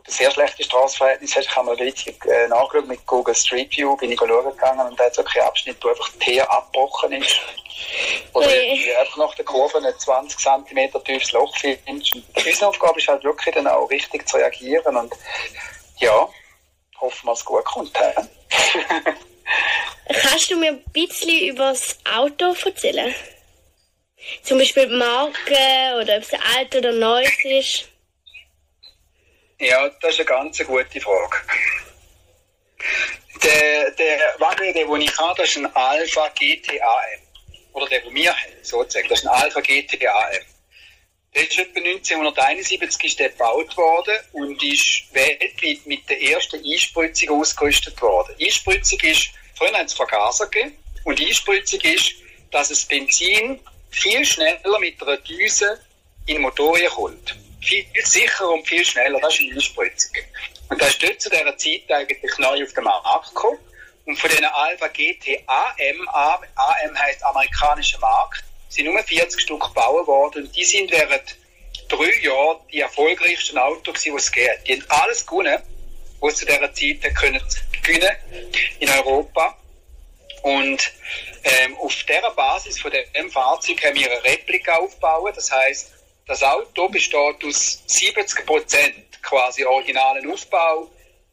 sehr 0.07 0.31
schlechte 0.31 0.63
Straßenverhältnisse 0.63 1.35
hast. 1.39 1.45
Ich 1.45 1.55
habe 1.55 1.67
mal 1.67 1.75
richtig 1.75 2.25
äh, 2.25 2.47
nachgeschaut 2.47 2.87
mit 2.87 3.05
Google 3.05 3.35
Street 3.35 3.75
View, 3.75 3.95
bin 3.95 4.11
ich 4.11 4.19
schauen 4.19 4.51
gegangen 4.51 4.87
und 4.87 4.99
da 4.99 5.05
hat 5.05 5.11
es 5.11 5.17
wirklich 5.17 5.41
Abschnitte, 5.41 5.83
wo 5.83 5.89
einfach 5.89 6.09
Teer 6.19 6.51
abgebrochen 6.51 7.13
ist. 7.13 7.39
Oder 8.33 8.47
nee. 8.47 8.93
einfach 8.95 9.17
nach 9.17 9.35
der 9.35 9.45
Kurve 9.45 9.77
ein 9.77 9.93
20 9.97 10.37
cm 10.39 11.03
tiefes 11.03 11.31
Loch 11.31 11.55
findest. 11.57 12.15
Unsere 12.35 12.67
Aufgabe 12.67 12.99
ist 12.99 13.07
halt 13.07 13.23
wirklich 13.23 13.55
dann 13.55 13.67
auch 13.67 13.89
richtig 13.89 14.27
zu 14.27 14.37
reagieren 14.37 14.95
und 14.97 15.13
ja, 15.97 16.29
hoffen 16.99 17.27
wir, 17.27 17.33
es 17.33 17.45
gut 17.45 17.65
kommt. 17.65 17.93
Kannst 20.21 20.51
du 20.51 20.57
mir 20.57 20.71
ein 20.71 20.83
bisschen 20.91 21.49
über 21.49 21.69
das 21.71 21.97
Auto 22.11 22.53
erzählen? 22.65 23.13
Zum 24.43 24.57
Beispiel 24.57 24.87
die 24.87 24.95
Marke 24.95 26.01
oder 26.01 26.17
ob 26.17 26.23
es 26.23 26.33
alt 26.55 26.75
oder 26.75 26.91
neu 26.93 27.23
ist? 27.43 27.92
Ja, 29.63 29.87
das 30.01 30.11
ist 30.11 30.19
eine 30.19 30.25
ganz 30.25 30.57
gute 30.57 30.99
Frage. 30.99 31.37
Der, 33.41 33.91
der 33.91 34.19
Wagen, 34.39 34.73
den 34.73 35.01
ich 35.01 35.17
habe, 35.17 35.41
das 35.41 35.51
ist 35.51 35.57
ein 35.57 35.73
Alpha 35.73 36.27
GTAM 36.35 37.21
oder 37.71 37.87
der, 37.87 38.01
den 38.01 38.13
wir 38.13 38.33
haben, 38.33 38.51
sozusagen. 38.61 39.07
Das 39.07 39.19
ist 39.19 39.25
ein 39.25 39.33
Alpha 39.33 39.61
GTAM. 39.61 40.43
Der 41.33 41.43
ist 41.43 41.57
etwa 41.57 41.79
1971 41.79 43.03
ist 43.05 43.19
der 43.19 43.29
gebaut 43.29 43.75
worden 43.77 44.17
und 44.33 44.61
ist 44.61 45.05
weltweit 45.13 45.85
mit 45.85 46.09
der 46.09 46.21
ersten 46.21 46.61
Einspritzung 46.63 47.29
ausgerüstet 47.39 48.01
worden. 48.01 48.35
Einspritzung 48.41 48.99
ist, 48.99 49.29
früher 49.55 49.71
hat 49.77 49.87
es 49.87 49.93
Vergaser 49.93 50.47
gegeben 50.47 50.77
und 51.05 51.21
Einspritzung 51.21 51.79
ist, 51.79 52.15
dass 52.51 52.69
es 52.69 52.85
Benzin 52.85 53.61
viel 53.91 54.25
schneller 54.25 54.77
mit 54.79 55.01
einer 55.01 55.17
Düse 55.17 55.79
in 56.25 56.35
den 56.35 56.41
Motor 56.41 56.77
kommt. 56.89 57.33
Viel 57.63 57.85
sicherer 58.03 58.49
und 58.51 58.67
viel 58.67 58.83
schneller, 58.85 59.19
das 59.19 59.33
ist 59.33 59.41
eine 59.41 59.53
Einspritzung. 59.53 60.11
Und 60.69 60.81
das 60.81 60.89
ist 60.89 61.03
dort 61.03 61.21
zu 61.21 61.29
dieser 61.29 61.57
Zeit 61.57 61.81
eigentlich 61.89 62.37
neu 62.37 62.63
auf 62.63 62.73
den 62.73 62.83
Markt 62.83 63.29
gekommen. 63.29 63.59
Und 64.05 64.19
von 64.19 64.29
diesen 64.29 64.45
Alpha 64.45 64.87
GT 64.87 65.43
AM, 65.47 66.09
AM 66.09 66.99
heißt 66.99 67.23
amerikanischer 67.23 67.99
Markt, 67.99 68.43
sind 68.69 68.85
nur 68.85 69.01
40 69.01 69.39
Stück 69.39 69.61
gebaut 69.61 70.07
worden 70.07 70.43
und 70.43 70.55
die 70.55 70.65
sind 70.65 70.91
während 70.91 71.37
drei 71.87 72.19
Jahren 72.21 72.59
die 72.71 72.79
erfolgreichsten 72.79 73.57
Autos, 73.57 74.01
die 74.01 74.09
es 74.09 74.31
gibt. 74.31 74.67
Die 74.67 74.73
haben 74.73 74.85
alles 74.89 75.25
gewonnen 75.25 75.61
die 76.23 76.33
zu 76.33 76.45
dieser 76.45 76.73
Zeit 76.73 77.15
können 77.15 77.41
gewinnen 77.83 78.15
in 78.79 78.89
Europa. 78.89 79.57
Und 80.41 80.91
ähm, 81.43 81.77
auf 81.77 81.93
dieser 82.03 82.31
Basis 82.31 82.79
von 82.79 82.91
dem 82.91 83.29
Fahrzeug 83.29 83.83
haben 83.83 83.95
wir 83.95 84.09
eine 84.09 84.23
Replika 84.23 84.75
aufgebaut. 84.75 85.35
Das 85.35 85.51
heißt, 85.51 85.91
das 86.25 86.41
Auto 86.43 86.87
besteht 86.89 87.43
aus 87.43 87.83
70 87.87 88.45
Prozent 88.45 89.21
quasi 89.21 89.65
originalen 89.65 90.29
Aufbau. 90.31 90.89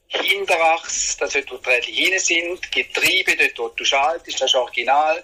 Hinterachs, 0.08 1.16
das 1.18 1.34
dort, 1.34 1.52
wo 1.52 1.56
die 1.58 1.68
Räder 1.68 1.86
hinten 1.86 2.18
sind, 2.18 2.72
Getriebe, 2.72 3.36
dort, 3.36 3.58
wo 3.58 3.68
du 3.68 3.84
schaltest, 3.84 4.40
das 4.40 4.50
ist 4.50 4.56
original. 4.56 5.22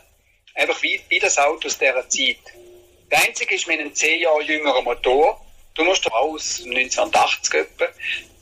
Einfach 0.54 0.80
wie, 0.82 1.00
wie 1.08 1.18
das 1.18 1.38
Auto 1.38 1.66
aus 1.66 1.76
dieser 1.76 2.08
Zeit. 2.08 2.38
Das 3.10 3.26
Einzige 3.26 3.56
ist 3.56 3.66
mit 3.66 3.80
einem 3.80 3.94
10 3.94 4.20
Jahre 4.20 4.42
jüngeren 4.42 4.84
Motor. 4.84 5.44
Du 5.74 5.84
musst 5.84 6.10
aus 6.12 6.62
1980 6.64 7.54
etwa, 7.54 7.86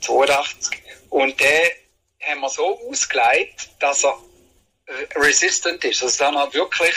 82. 0.01 0.79
Und 1.09 1.39
den 1.39 1.69
haben 2.21 2.41
wir 2.41 2.49
so 2.49 2.79
ausgelegt, 2.89 3.69
dass 3.79 4.05
er 4.05 4.17
resistant 5.15 5.83
ist. 5.83 6.03
Also 6.03 6.23
dass 6.23 6.33
man 6.33 6.53
wirklich 6.53 6.95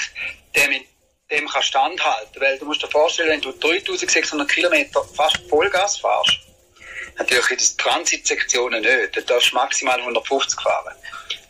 dem, 0.54 0.84
dem 1.30 1.46
kann 1.48 1.62
standhalten. 1.62 2.40
Weil 2.40 2.58
du 2.58 2.64
musst 2.64 2.82
dir 2.82 2.88
vorstellen, 2.88 3.30
wenn 3.30 3.40
du 3.40 3.52
3600 3.52 4.48
Kilometer 4.48 5.04
fast 5.14 5.38
Vollgas 5.48 5.98
fährst, 5.98 6.38
natürlich 7.16 7.50
in 7.50 7.58
den 7.58 7.76
Transitsektionen 7.78 8.80
nicht, 8.82 9.16
da 9.16 9.20
darfst 9.20 9.52
du 9.52 9.56
maximal 9.56 9.98
150 9.98 10.60
fahren. 10.60 10.94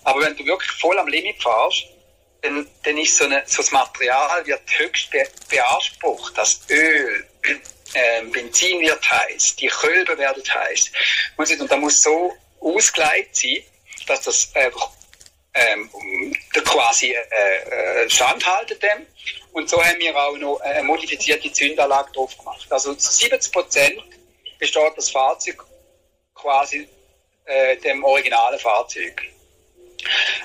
Aber 0.04 0.20
wenn 0.22 0.36
du 0.36 0.44
wirklich 0.46 0.70
voll 0.72 0.98
am 0.98 1.08
Limit 1.08 1.42
fährst, 1.42 1.84
dann, 2.42 2.66
dann 2.84 2.96
ist 2.98 3.16
so, 3.16 3.24
eine, 3.24 3.42
so 3.46 3.58
das 3.58 3.70
Material 3.72 4.46
wird 4.46 4.62
höchst 4.78 5.10
be 5.10 5.24
beansprucht. 5.48 6.36
Das 6.38 6.60
Öl, 6.70 7.26
ähm, 7.94 8.30
Benzin 8.30 8.80
wird 8.80 9.10
heiß, 9.10 9.56
die 9.56 9.66
Kölbe 9.66 10.16
werden 10.18 10.42
heiß. 10.42 10.92
Und 11.36 11.70
da 11.70 11.76
muss 11.76 12.02
so 12.02 12.32
ausgelegt 12.60 13.36
sein, 13.36 13.62
dass 14.06 14.22
das 14.22 14.54
einfach 14.54 14.90
ähm, 15.54 15.90
quasi 16.64 17.12
äh, 17.12 18.04
äh, 18.04 18.10
standhalten 18.10 18.78
dem. 18.80 19.06
Und 19.52 19.68
so 19.68 19.82
haben 19.82 19.98
wir 19.98 20.16
auch 20.16 20.36
noch 20.36 20.60
eine 20.60 20.82
modifizierte 20.82 21.50
Zündanlage 21.52 22.12
drauf 22.12 22.36
gemacht. 22.36 22.66
Also 22.70 22.94
zu 22.94 23.10
70 23.10 23.52
Prozent 23.52 24.02
besteht 24.58 24.92
das 24.96 25.10
Fahrzeug 25.10 25.64
quasi 26.34 26.88
äh, 27.44 27.76
dem 27.78 28.04
originalen 28.04 28.58
Fahrzeug. 28.58 29.22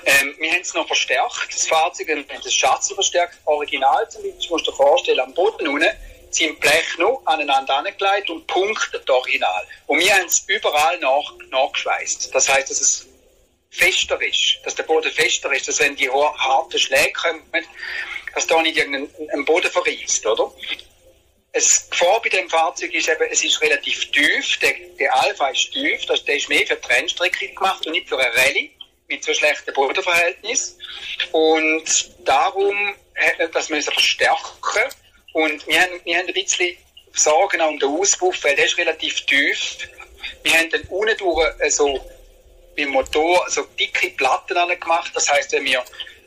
Ähm, 0.04 0.34
wir 0.38 0.50
haben 0.50 0.60
es 0.60 0.74
noch 0.74 0.86
verstärkt, 0.86 1.48
das 1.52 1.66
Fahrzeug, 1.66 2.08
wir 2.08 2.16
haben 2.16 2.42
das 2.42 2.54
Schatzel 2.54 2.94
verstärkt, 2.94 3.36
original 3.44 4.08
zum 4.10 4.22
Beispiel, 4.22 4.50
musst 4.50 4.66
du 4.66 4.70
dir 4.70 4.76
vorstellen, 4.76 5.20
am 5.20 5.32
Boden 5.32 5.68
unten 5.68 5.88
sind 6.30 6.58
Blech 6.58 6.98
noch 6.98 7.22
aneinander 7.26 7.76
angelegt 7.76 8.28
und 8.28 8.46
punktet 8.48 9.08
original. 9.08 9.66
Und 9.86 10.00
wir 10.00 10.12
haben 10.12 10.26
es 10.26 10.44
überall 10.48 10.98
nach, 10.98 11.32
nachgeschweißt. 11.50 12.34
Das 12.34 12.48
heißt, 12.48 12.70
dass 12.70 12.80
es 12.80 13.06
fester 13.70 14.20
ist, 14.20 14.58
dass 14.64 14.74
der 14.74 14.82
Boden 14.84 15.10
fester 15.12 15.52
ist, 15.52 15.68
dass 15.68 15.78
wenn 15.78 15.94
die 15.96 16.10
harten 16.10 16.78
Schläge 16.78 17.12
kommen, 17.12 17.42
dass 18.34 18.46
da 18.46 18.60
nicht 18.62 18.76
irgendein 18.76 19.44
Boden 19.44 19.70
verreist, 19.70 20.26
oder? 20.26 20.52
Es 21.52 21.88
Gefahr 21.88 22.20
bei 22.20 22.30
dem 22.30 22.50
Fahrzeug 22.50 22.92
ist 22.92 23.08
eben, 23.08 23.28
es 23.30 23.44
ist 23.44 23.60
relativ 23.62 24.10
tief, 24.10 24.58
der, 24.58 24.74
der 24.98 25.14
Alpha 25.22 25.48
ist 25.48 25.72
tief, 25.72 26.04
das, 26.06 26.24
der 26.24 26.36
ist 26.36 26.48
mehr 26.48 26.66
für 26.66 26.80
Trennstrecke 26.80 27.48
gemacht 27.48 27.86
und 27.86 27.92
nicht 27.92 28.08
für 28.08 28.18
eine 28.18 28.34
Rallye 28.36 28.72
mit 29.08 29.22
so 29.22 29.32
schlechten 29.32 29.72
Bodenverhältnissen. 29.72 30.80
Und 31.30 32.10
darum 32.24 32.94
hat 33.14 33.38
man 33.38 33.52
das 33.52 33.68
müssen 33.68 33.92
verstärken. 33.92 34.90
Und 35.32 35.66
wir 35.66 35.80
haben, 35.80 36.00
wir 36.04 36.18
haben 36.18 36.26
ein 36.26 36.34
bisschen 36.34 36.76
Sorgen 37.12 37.60
um 37.60 37.78
den 37.78 37.88
Auspuff, 37.90 38.42
weil 38.42 38.56
der 38.56 38.64
ist 38.64 38.78
relativ 38.78 39.24
tief. 39.26 39.88
Wir 40.42 40.58
haben 40.58 40.70
dann 40.70 40.82
unten 40.88 41.16
durch 41.18 41.72
so 41.72 42.04
beim 42.76 42.88
Motor 42.88 43.46
so 43.48 43.62
dicke 43.78 44.10
Platten 44.10 44.56
gemacht. 44.80 45.12
Das 45.14 45.30
heißt, 45.30 45.52
wenn 45.52 45.64
wir 45.64 45.84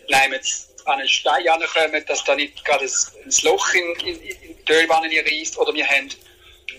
nehmen 0.07 0.41
an 0.87 0.99
einen 0.99 1.07
Stein 1.07 1.47
ankommen, 1.47 2.03
dass 2.07 2.23
da 2.23 2.35
nicht 2.35 2.63
gerade 2.63 2.85
ein, 2.85 3.33
Loch 3.43 3.73
in, 3.73 4.07
in, 4.07 4.21
in 4.21 4.65
die 4.65 4.71
Ölwanne 4.71 5.09
reißt. 5.09 5.57
Oder 5.57 5.73
wir 5.73 5.87
haben 5.87 6.09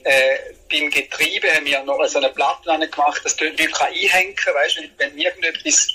äh, 0.05 0.39
beim 0.71 0.91
Getriebe 0.91 1.53
haben 1.55 1.67
wir 1.67 1.83
noch 1.83 2.05
so 2.07 2.19
eine 2.19 2.31
Platte 2.31 2.89
gemacht, 2.89 3.21
dass 3.25 3.37
du 3.37 3.45
nicht 3.51 3.81
einhängen 3.81 4.35
kann. 4.37 4.55
Weißt, 4.55 4.77
wenn, 4.79 4.91
wenn 4.99 5.19
irgendetwas 5.19 5.89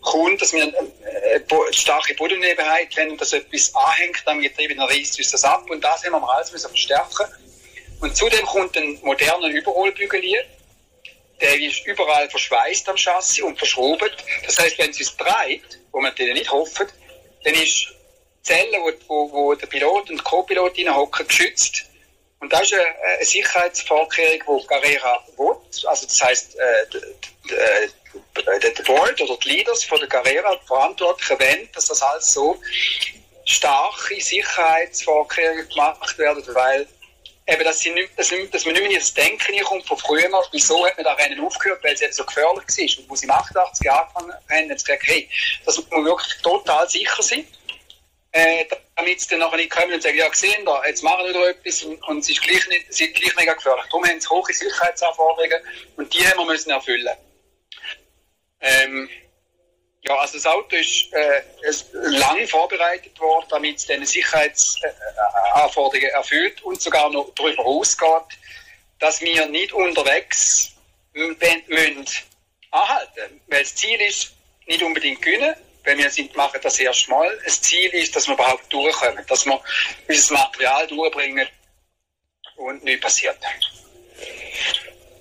kommt, 0.00 0.40
dass 0.40 0.52
wir 0.52 0.62
eine, 0.62 0.78
eine 0.78 1.72
starke 1.72 2.14
Bodennebenheit 2.14 2.96
haben, 2.96 3.16
dass 3.16 3.32
etwas 3.32 3.74
anhängt 3.74 4.22
am 4.26 4.40
Getriebe, 4.40 4.74
dann 4.74 4.88
reißt 4.88 5.18
uns 5.18 5.30
das 5.30 5.44
ab. 5.44 5.68
Und 5.70 5.82
das 5.82 6.04
haben 6.04 6.12
wir 6.12 6.30
alles 6.30 6.52
müssen 6.52 6.68
verstärken. 6.68 7.26
Und 8.00 8.16
zudem 8.16 8.44
kommt 8.44 8.76
ein 8.76 8.98
moderner 9.02 9.48
Überholbügelier 9.48 10.44
der 11.40 11.60
ist 11.60 11.86
überall 11.86 12.28
verschweißt 12.30 12.88
am 12.88 12.96
Chassis 12.96 13.42
und 13.42 13.58
verschraubt. 13.58 14.24
Das 14.44 14.58
heißt, 14.58 14.78
wenn 14.78 14.90
es 14.90 14.98
uns 14.98 15.16
dreht, 15.16 15.80
wo 15.92 16.00
man 16.00 16.14
den 16.14 16.32
nicht 16.34 16.50
hofft, 16.50 16.86
dann 17.44 17.54
ist 17.54 17.88
die 17.88 18.42
Zelle, 18.42 18.78
wo, 18.78 18.92
wo, 19.08 19.32
wo 19.32 19.54
der 19.54 19.66
Pilot 19.66 20.10
und 20.10 20.22
Co-Pilot 20.24 20.76
hocken, 20.88 21.26
geschützt. 21.26 21.84
Und 22.40 22.52
das 22.52 22.62
ist 22.62 22.74
eine, 22.74 22.84
eine 22.84 23.24
Sicherheitsvorkehrung, 23.24 24.60
die 24.60 24.66
Carrera 24.66 25.24
will. 25.36 25.56
Also 25.86 26.06
das 26.06 26.22
heißt, 26.22 26.56
äh, 26.56 26.86
der 28.60 28.82
Board 28.84 29.20
oder 29.20 29.36
die 29.38 29.48
Leaders 29.48 29.84
von 29.84 29.98
der 29.98 30.08
Carrera, 30.08 30.54
die 30.54 30.66
Verantwortlichen, 30.66 31.40
wollen, 31.40 31.68
dass 31.74 31.86
das 31.86 32.02
alles 32.02 32.32
so 32.32 32.60
starke 33.44 34.20
Sicherheitsvorkehrungen 34.20 35.68
gemacht 35.68 36.18
werden, 36.18 36.44
weil 36.54 36.86
eben, 37.46 37.64
dass, 37.64 37.80
sie 37.80 37.90
nicht, 37.90 38.10
dass, 38.18 38.32
dass 38.50 38.64
man 38.64 38.74
nicht 38.74 38.82
mehr 38.82 38.90
in 38.90 38.98
das 38.98 39.14
Denken 39.14 39.58
kommt 39.64 39.86
von 39.86 39.98
früher, 39.98 40.28
wieso 40.52 40.86
hat 40.86 40.96
man 40.96 41.04
da 41.04 41.12
Rennen 41.14 41.40
aufgehört, 41.40 41.82
weil 41.82 41.94
es 41.94 42.02
eben 42.02 42.12
so 42.12 42.24
gefährlich 42.24 42.64
war. 42.66 42.98
Und 42.98 43.10
wo 43.10 43.16
sie 43.16 43.26
im 43.26 43.30
88 43.30 43.90
angefangen 43.90 44.32
haben, 44.32 44.48
haben 44.50 44.68
sie 44.68 44.84
gesagt, 44.84 45.02
hey, 45.04 45.28
das 45.64 45.76
muss 45.76 45.90
man 45.90 46.04
wirklich 46.04 46.42
total 46.42 46.88
sicher 46.88 47.22
sein, 47.22 47.46
äh, 48.32 48.64
damit 48.96 49.20
sie 49.20 49.28
dann 49.30 49.40
nachher 49.40 49.56
nicht 49.56 49.70
kommen 49.70 49.92
und 49.92 50.02
sagen, 50.02 50.16
ja, 50.16 50.28
gesehen 50.28 50.64
da, 50.64 50.84
jetzt 50.86 51.02
machen 51.02 51.24
wir 51.24 51.30
wieder 51.30 51.50
etwas 51.50 51.82
und, 51.84 52.02
und 52.08 52.18
es 52.18 52.30
ist 52.30 52.42
gleich, 52.42 52.66
nicht, 52.68 52.86
es 52.88 52.98
gleich 52.98 53.36
mega 53.36 53.54
gefährlich. 53.54 53.84
Darum 53.86 54.06
haben 54.06 54.20
sie 54.20 54.28
hohe 54.28 54.52
Sicherheitsanforderungen 54.52 55.60
und 55.96 56.12
die 56.12 56.26
haben 56.26 56.38
wir 56.38 56.46
müssen 56.46 56.70
erfüllen. 56.70 57.16
Ähm, 58.60 59.08
ja, 60.08 60.16
also 60.16 60.34
das 60.34 60.46
Auto 60.46 60.76
ist 60.76 61.12
äh, 61.12 61.42
lang 61.92 62.46
vorbereitet 62.46 63.18
worden, 63.18 63.46
damit 63.50 63.78
es 63.78 63.86
diese 63.86 64.06
Sicherheitsanforderungen 64.06 66.10
erfüllt 66.10 66.62
und 66.62 66.80
sogar 66.80 67.10
noch 67.10 67.32
darüber 67.34 67.64
ausgeht, 67.64 68.38
dass 69.00 69.20
wir 69.20 69.46
nicht 69.46 69.72
unterwegs 69.72 70.72
müssen 71.12 72.06
anhalten. 72.70 73.40
Weil 73.48 73.62
das 73.62 73.74
Ziel 73.74 74.00
ist, 74.00 74.32
nicht 74.66 74.82
unbedingt 74.82 75.22
gewinnen, 75.22 75.54
weil 75.84 75.98
wir 75.98 76.10
sind, 76.10 76.36
machen 76.36 76.60
das 76.62 76.78
erst 76.78 77.08
mal. 77.08 77.38
Das 77.44 77.62
Ziel 77.62 77.90
ist, 77.90 78.14
dass 78.14 78.26
wir 78.26 78.34
überhaupt 78.34 78.72
durchkommen, 78.72 79.24
dass 79.26 79.46
wir 79.46 79.60
unser 80.08 80.34
Material 80.34 80.86
durchbringen 80.86 81.48
und 82.56 82.84
nichts 82.84 83.02
passiert. 83.02 83.38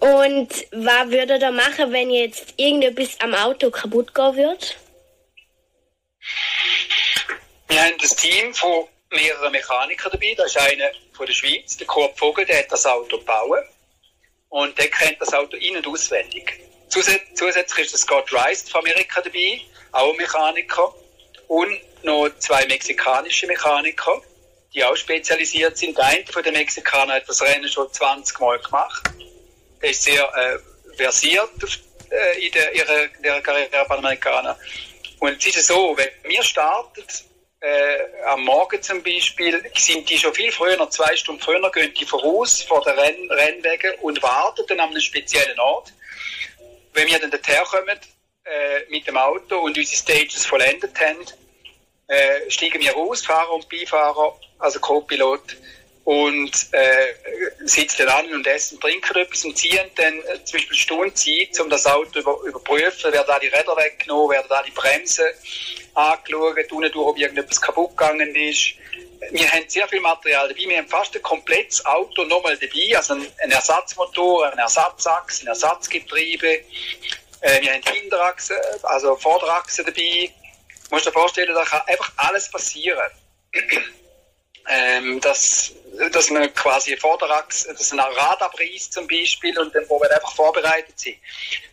Und 0.06 0.68
was 0.72 1.10
würde 1.10 1.40
ihr 1.42 1.52
machen, 1.52 1.92
wenn 1.92 2.12
jetzt 2.12 2.54
irgendetwas 2.58 3.20
am 3.22 3.34
Auto 3.34 3.72
kaputt 3.72 4.14
gehen 4.14 4.36
würde? 4.36 4.66
Wir 7.68 7.82
haben 7.82 7.94
ein 7.94 7.98
Team 7.98 8.54
von 8.54 8.88
mehreren 9.10 9.52
Mechanikern 9.52 10.12
dabei. 10.12 10.36
Da 10.38 10.46
ist 10.46 10.58
einer 10.58 10.92
von 11.12 11.26
der 11.26 11.34
Schweiz, 11.34 11.78
der 11.78 11.88
Kurt 11.88 12.16
Vogel, 12.20 12.46
der 12.46 12.60
hat 12.60 12.72
das 12.72 12.86
Auto 12.86 13.18
gebaut. 13.18 13.64
Und 14.50 14.78
der 14.78 14.90
kennt 14.92 15.20
das 15.20 15.34
Auto 15.34 15.58
in- 15.58 15.78
und 15.78 15.88
auswendig. 15.88 16.54
Zusätzlich 16.88 17.86
ist 17.86 17.94
der 17.94 18.00
Scott 18.00 18.32
Rice 18.32 18.70
von 18.70 18.82
Amerika 18.82 19.22
dabei, 19.22 19.60
auch 19.92 20.12
ein 20.12 20.18
Mechaniker. 20.18 20.94
Und 21.48 21.80
noch 22.04 22.30
zwei 22.38 22.64
mexikanische 22.68 23.48
Mechaniker, 23.48 24.22
die 24.72 24.84
auch 24.84 24.96
spezialisiert 24.96 25.80
sind. 25.80 25.98
Der 25.98 26.06
eine 26.06 26.26
von 26.28 26.44
den 26.44 26.54
Mexikanern 26.54 27.16
hat 27.16 27.28
das 27.28 27.42
Rennen 27.42 27.68
schon 27.68 27.92
20 27.92 28.40
Mal 28.40 28.60
gemacht. 28.60 29.15
Er 29.82 29.90
ist 29.90 30.04
sehr 30.04 30.24
äh, 30.24 30.96
versiert 30.96 31.50
äh, 32.10 32.46
in 32.46 32.52
der, 32.52 32.74
ihrer, 32.74 33.08
der 33.24 33.42
Karriere 33.42 33.86
Panamerikaner. 33.86 34.58
Und 35.20 35.46
es 35.46 35.56
ist 35.56 35.68
so, 35.68 35.96
wenn 35.98 36.10
wir 36.30 36.44
starten, 36.44 37.04
äh, 37.62 37.98
am 38.26 38.44
Morgen 38.44 38.82
zum 38.82 39.02
Beispiel, 39.02 39.64
sind 39.76 40.10
die 40.10 40.18
schon 40.18 40.34
viel 40.34 40.52
früher, 40.52 40.90
zwei 40.90 41.16
Stunden 41.16 41.42
früher, 41.42 41.72
gehen 41.72 41.94
die 41.94 42.06
voraus 42.06 42.62
vor 42.62 42.84
den 42.84 42.94
Renn 42.94 43.32
Rennwegen 43.32 43.96
und 44.02 44.22
warten 44.22 44.66
dann 44.68 44.80
an 44.80 44.90
einem 44.90 45.02
speziellen 45.02 45.60
Ort. 45.60 45.92
Wenn 46.94 47.08
wir 47.08 47.18
dann 47.18 47.32
dorthin 47.32 48.00
äh, 48.46 48.82
mit 48.90 49.08
dem 49.08 49.18
Auto 49.18 49.60
und 49.60 49.78
unsere 49.78 49.98
Stages 49.98 50.46
vollendet 50.46 51.00
haben, 51.00 51.26
äh, 52.08 52.52
steigen 52.52 52.80
wir 52.82 52.94
raus, 52.94 53.26
Fahrer 53.26 53.54
und 53.54 53.68
Beifahrer, 53.68 54.40
also 54.60 54.80
Co-Pilot, 54.80 55.58
und 56.06 56.52
äh, 56.72 57.14
sitzen 57.66 58.06
dann 58.06 58.26
an 58.26 58.34
und 58.34 58.48
essen, 58.48 58.80
trinken 58.80 59.18
etwas 59.18 59.44
und 59.44 59.58
ziehen 59.58 59.90
dann 59.96 60.20
äh, 60.20 60.44
zum 60.44 60.58
Beispiel 60.58 60.78
Stunden 60.78 61.16
Zeit, 61.16 61.60
um 61.60 61.70
das 61.70 61.86
Auto 61.86 62.20
über, 62.20 62.38
überprüfen, 62.46 63.12
werden 63.12 63.26
da 63.28 63.40
die 63.40 63.48
Räder 63.48 63.76
weggenommen, 63.76 64.32
werden 64.32 64.48
da 64.48 64.64
die 64.64 64.72
Bremsen 64.72 65.26
angeschaut, 65.96 66.72
unten 66.72 66.92
durch, 66.92 67.08
ob 67.08 67.18
irgendetwas 67.18 67.60
kaputt 67.60 67.98
gegangen 67.98 68.36
ist. 68.36 68.76
Wir 69.32 69.52
haben 69.52 69.64
sehr 69.68 69.88
viel 69.88 70.02
Material 70.02 70.48
dabei, 70.48 70.62
wir 70.68 70.78
haben 70.78 70.88
fast 70.88 71.16
ein 71.16 71.22
komplettes 71.22 71.84
Auto 71.86 72.24
nochmal 72.26 72.58
dabei, 72.58 72.96
also 72.96 73.16
ein, 73.16 73.26
ein 73.44 73.52
Ersatzmotor, 73.52 74.52
ein 74.52 74.60
Ersatzachs, 74.60 75.42
ein 75.42 75.48
Ersatzgetriebe, 75.48 76.62
Äh, 77.46 77.62
wir 77.62 77.74
haben 77.74 77.82
Hinterachsen, 77.84 78.58
also 78.84 79.16
Vorderachsen 79.18 79.86
dabei. 79.86 80.32
Du 80.90 80.96
musst 80.96 81.06
dir 81.06 81.12
vorstellen, 81.12 81.54
da 81.54 81.64
kann 81.64 81.82
einfach 81.88 82.12
alles 82.18 82.50
passieren. 82.50 83.12
Ähm, 84.68 85.20
dass, 85.22 85.74
dass 86.12 86.30
man 86.30 86.54
quasi 86.54 86.98
Vorderachse, 86.98 87.74
dass 87.74 87.92
ein 87.92 88.00
Rad 88.00 88.42
abreißt 88.42 88.94
zum 88.94 89.08
Beispiel 89.08 89.58
und 89.60 89.74
dann, 89.76 89.88
wo 89.88 90.00
wir 90.02 90.12
einfach 90.12 90.34
vorbereitet 90.36 91.00
sind. 91.00 91.18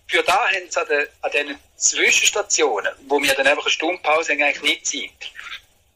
Für 0.07 0.23
da 0.23 0.47
haben 0.47 0.69
sie 0.69 0.81
an, 0.81 0.87
den, 0.89 1.07
an 1.23 1.31
diesen 1.31 1.59
Zwischenstationen, 1.77 2.93
wo 3.09 3.21
wir 3.23 3.35
dann 3.35 3.47
einfach 3.47 3.65
eine 3.65 3.73
Stunde 3.73 4.03
Pause 4.03 4.33
haben, 4.33 4.43
eigentlich 4.43 4.63
nicht 4.63 4.87
Zeit. 4.87 5.33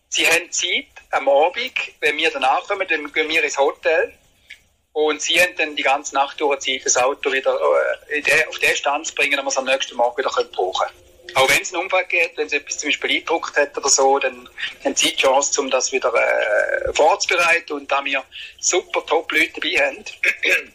Sie 0.09 0.27
haben 0.27 0.51
Zeit 0.51 0.87
am 1.11 1.29
Abend, 1.29 1.73
wenn 2.01 2.17
wir 2.17 2.31
dann 2.31 2.45
ankommen, 2.45 2.87
dann 2.89 3.13
gehen 3.13 3.29
wir 3.29 3.45
ins 3.45 3.59
Hotel 3.59 4.13
und 4.93 5.21
sie 5.21 5.39
haben 5.41 5.55
dann 5.59 5.77
die 5.77 5.83
ganze 5.83 6.15
Nacht 6.15 6.41
durch 6.41 6.61
Zeit, 6.61 6.81
das 6.85 6.97
Auto 6.97 7.31
wieder 7.31 7.59
äh, 8.09 8.23
auf 8.49 8.59
den 8.59 8.75
Stand 8.75 9.07
zu 9.07 9.15
bringen, 9.15 9.37
dass 9.37 9.45
wir 9.45 9.51
es 9.51 9.59
am 9.59 9.67
nächsten 9.67 9.95
Morgen 9.97 10.17
wieder 10.17 10.31
brauchen 10.31 10.87
können. 10.87 11.06
Auch 11.35 11.49
wenn 11.51 11.63
es 11.63 11.73
einen 11.73 11.83
Unfall 11.85 12.07
gibt, 12.07 12.37
wenn 12.37 12.47
es 12.47 12.53
etwas 12.53 12.79
zum 12.79 12.89
Beispiel 12.89 13.11
eingedruckt 13.11 13.57
hat 13.57 13.77
oder 13.77 13.89
so, 13.89 14.19
dann 14.19 14.49
haben 14.85 14.95
sie 14.95 15.11
die 15.11 15.17
Chance, 15.17 15.61
um 15.61 15.71
das 15.71 15.93
wieder 15.93 16.13
äh, 16.15 16.93
vorzubereiten. 16.93 17.73
Und 17.75 17.91
da 17.91 18.05
wir 18.05 18.25
super 18.59 19.05
Top-Leute 19.05 19.61
dabei 19.61 19.87
haben, 19.87 20.05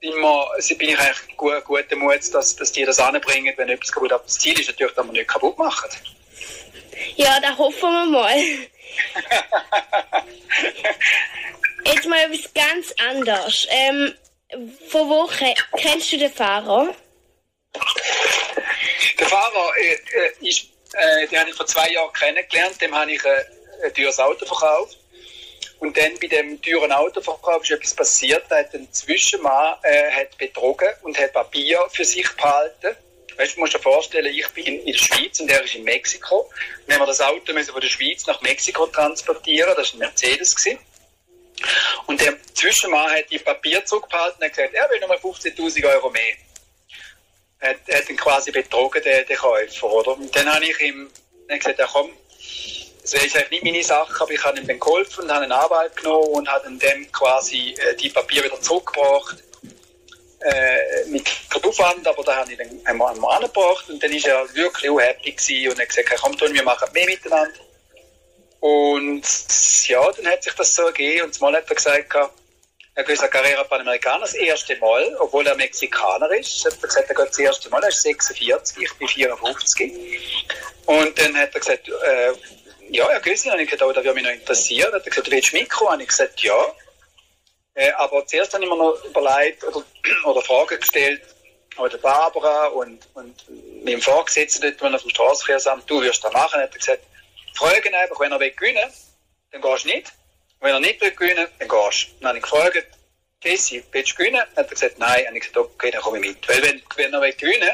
immer, 0.00 0.50
also 0.54 0.76
bin 0.76 0.90
ich 0.90 0.98
eigentlich 0.98 1.36
gut, 1.36 1.64
guten 1.64 1.98
Mut, 1.98 2.20
dass, 2.32 2.56
dass 2.56 2.72
die 2.72 2.84
das 2.84 2.98
anbringen, 2.98 3.52
wenn 3.56 3.68
etwas 3.68 3.92
kaputt 3.92 4.12
ist. 4.12 4.24
Das 4.24 4.38
Ziel 4.38 4.58
ist 4.58 4.68
natürlich, 4.68 4.94
dass 4.94 5.06
wir 5.06 5.12
nicht 5.12 5.28
kaputt 5.28 5.58
machen. 5.58 5.90
Ja, 7.16 7.40
da 7.40 7.56
hoffen 7.56 7.90
wir 7.90 8.06
mal. 8.06 8.36
Jetzt 11.84 12.06
mal 12.06 12.18
etwas 12.18 12.52
ganz 12.54 12.92
anderes. 13.08 13.66
Ähm, 13.70 14.14
von 14.88 15.08
wo 15.08 15.30
kennst 15.76 16.12
du 16.12 16.18
den 16.18 16.32
Fahrer? 16.32 16.94
Der 19.20 19.28
Fahrer 19.28 19.72
äh, 19.76 19.92
äh, 19.92 20.48
ist, 20.48 20.68
äh, 20.94 21.26
den 21.28 21.38
habe 21.38 21.50
ich 21.50 21.56
vor 21.56 21.66
zwei 21.66 21.90
Jahren 21.90 22.12
kennengelernt, 22.14 22.80
dem 22.80 22.94
habe 22.94 23.12
ich 23.12 23.22
äh, 23.22 23.44
ein 23.84 23.94
teures 23.94 24.18
Auto 24.18 24.46
verkauft. 24.46 24.96
Und 25.78 25.96
dann 25.96 26.18
bei 26.18 26.26
dem 26.26 26.60
teuren 26.62 26.90
Autoverkauf 26.90 27.62
ist 27.62 27.70
etwas 27.70 27.94
passiert. 27.94 28.44
Da 28.48 28.58
hat 28.58 28.74
ein 28.74 28.90
Zwischenmann 28.92 29.76
äh, 29.82 30.10
hat 30.10 30.36
betrogen 30.38 30.88
und 31.02 31.18
hat 31.18 31.34
Papier 31.34 31.84
für 31.90 32.04
sich 32.04 32.28
behalten. 32.34 32.96
Weißt, 33.36 33.56
du 33.56 33.60
musst 33.60 33.74
dir 33.74 33.78
vorstellen, 33.78 34.34
ich 34.34 34.48
bin 34.48 34.66
in 34.66 34.86
der 34.86 34.98
Schweiz 34.98 35.38
und 35.40 35.50
er 35.50 35.62
ist 35.64 35.74
in 35.74 35.84
Mexiko. 35.84 36.40
Und 36.40 36.50
wenn 36.86 36.98
wir 36.98 37.06
das 37.06 37.20
Auto 37.20 37.52
müssen 37.52 37.72
von 37.72 37.80
der 37.80 37.88
Schweiz 37.88 38.26
nach 38.26 38.40
Mexiko 38.40 38.86
transportieren, 38.86 39.74
das 39.76 39.92
war 39.92 39.96
ein 39.96 39.98
Mercedes. 39.98 40.56
Gewesen. 40.56 40.78
Und 42.06 42.20
der 42.22 42.36
Zwischenmann 42.54 43.10
hat 43.10 43.30
die 43.30 43.38
Papier 43.38 43.84
zurückgehalten 43.84 44.38
und 44.38 44.44
hat 44.46 44.56
gesagt, 44.56 44.74
er 44.74 44.90
will 44.90 45.00
nochmal 45.00 45.18
15.000 45.18 45.86
Euro 45.94 46.10
mehr. 46.10 46.36
Hat, 47.60 47.76
hat 47.92 48.08
ihn 48.08 48.16
quasi 48.16 48.50
betrogen, 48.50 49.02
den, 49.02 49.26
den 49.26 49.36
Käufer, 49.36 49.92
oder? 49.92 50.16
Und 50.16 50.34
dann 50.34 50.52
habe 50.52 50.64
ich 50.64 50.80
ihm 50.80 51.10
dann 51.48 51.58
gesagt, 51.58 51.78
ja 51.78 51.86
komm, 51.92 52.10
das 53.02 53.12
wäre 53.12 53.24
eigentlich 53.24 53.50
nicht 53.50 53.64
meine 53.64 53.84
Sache, 53.84 54.22
aber 54.22 54.30
ich 54.30 54.44
habe 54.44 54.58
ihm 54.58 54.66
dann 54.66 54.78
geholfen 54.80 55.24
und 55.24 55.30
habe 55.30 55.44
einen 55.44 55.52
Anwalt 55.52 55.96
genommen 55.96 56.28
und 56.28 56.48
habe 56.48 56.70
dem 56.70 57.12
quasi 57.12 57.74
äh, 57.78 57.94
die 57.96 58.08
Papiere 58.08 58.46
wieder 58.46 58.60
zurückgebracht. 58.60 59.36
Äh, 60.42 61.04
mit 61.08 61.30
Aufwand, 61.62 62.06
aber 62.06 62.22
da 62.24 62.36
habe 62.36 62.52
ich 62.52 62.56
dann 62.56 62.80
einmal 62.84 63.12
einmal 63.12 63.36
angebracht 63.36 63.90
und 63.90 64.02
dann 64.02 64.10
ist 64.10 64.26
er 64.26 64.42
wirklich 64.54 64.90
auch 64.90 64.98
happy 64.98 65.32
gewesen 65.32 65.70
und 65.70 65.78
hat 65.78 65.88
gesagt, 65.88 66.18
komm, 66.18 66.38
tun, 66.38 66.54
wir 66.54 66.62
machen 66.62 66.88
mehr 66.94 67.04
miteinander. 67.04 67.60
Und 68.60 69.22
ja, 69.86 70.12
dann 70.12 70.26
hat 70.28 70.42
sich 70.42 70.54
das 70.54 70.74
so 70.74 70.82
ergeben 70.86 71.26
und 71.26 71.34
zumal 71.34 71.56
hat 71.56 71.68
er 71.68 71.74
gesagt, 71.74 72.14
er 73.00 73.04
geht 73.04 73.20
eine 73.20 73.30
Carrera 73.30 73.64
Panamericana 73.64 74.20
das 74.20 74.34
erste 74.34 74.76
Mal, 74.76 75.16
obwohl 75.18 75.46
er 75.46 75.56
Mexikaner 75.56 76.30
ist. 76.32 76.64
Hat 76.66 76.74
er 76.82 76.88
gesagt, 76.88 77.08
er 77.08 77.14
geht 77.14 77.28
das 77.28 77.38
erste 77.38 77.70
Mal, 77.70 77.82
er 77.82 77.88
ist 77.88 78.02
46, 78.02 78.82
ich 78.82 78.92
bin 78.98 79.08
54. 79.08 79.92
Und 80.84 81.18
dann 81.18 81.36
hat 81.36 81.54
er 81.54 81.60
gesagt, 81.60 81.88
äh, 81.88 82.32
ja, 82.90 83.08
Herr 83.08 83.20
Gössi, 83.20 83.48
habe 83.48 83.62
ich 83.62 83.70
gesagt, 83.70 83.88
oh, 83.88 83.92
das 83.92 84.04
würde 84.04 84.14
mich 84.14 84.24
noch 84.24 84.32
interessieren. 84.32 84.92
Hat 84.92 85.04
er 85.04 85.10
gesagt, 85.10 85.26
du 85.26 85.30
willst 85.30 85.52
Mikro? 85.54 85.90
Habe 85.90 86.02
ich 86.02 86.08
gesagt, 86.08 86.40
ja. 86.42 86.74
Äh, 87.74 87.90
aber 87.92 88.26
zuerst 88.26 88.52
habe 88.52 88.64
ich 88.64 88.70
mir 88.70 88.76
noch 88.76 89.02
überlegt 89.04 89.64
oder, 89.64 89.82
oder 90.26 90.42
Fragen 90.42 90.78
gestellt, 90.78 91.22
oder 91.78 91.96
Barbara 91.98 92.66
und, 92.66 93.08
und 93.14 93.34
meinem 93.84 94.02
Vorgesetzten 94.02 94.62
dort, 94.62 94.82
wenn 94.82 94.92
er 94.92 94.98
vom 94.98 95.08
Straßenverkehrsamt, 95.08 95.88
du 95.88 96.02
wirst 96.02 96.22
das 96.22 96.32
machen, 96.32 96.60
hat 96.60 96.72
er 96.72 96.78
gesagt, 96.78 97.02
fragen 97.54 97.94
einfach, 97.94 98.20
wenn 98.20 98.32
er 98.32 98.40
will 98.40 98.50
gewinnen, 98.50 98.92
dann 99.52 99.62
gehst 99.62 99.84
du 99.84 99.88
nicht. 99.88 100.12
Wenn 100.60 100.74
er 100.74 100.80
nicht 100.80 101.00
will 101.00 101.12
gewinnen, 101.12 101.46
dann 101.58 101.68
gehst 101.68 102.08
du. 102.08 102.20
Dann 102.20 102.28
habe 102.28 102.38
ich 102.38 102.42
gefragt, 102.42 102.86
Gessi, 103.40 103.82
willst 103.92 104.12
du 104.12 104.16
gewinnen? 104.16 104.40
Hat 104.40 104.50
er 104.56 104.64
gesagt, 104.64 104.98
nein. 104.98 105.26
Habe 105.26 105.36
ich 105.36 105.44
gesagt, 105.44 105.56
okay, 105.56 105.90
dann 105.90 106.02
komme 106.02 106.18
ich 106.18 106.28
mit. 106.28 106.48
Weil 106.48 106.62
wenn, 106.62 106.82
wenn 106.96 107.14
er 107.14 107.32
gewinnen, 107.32 107.70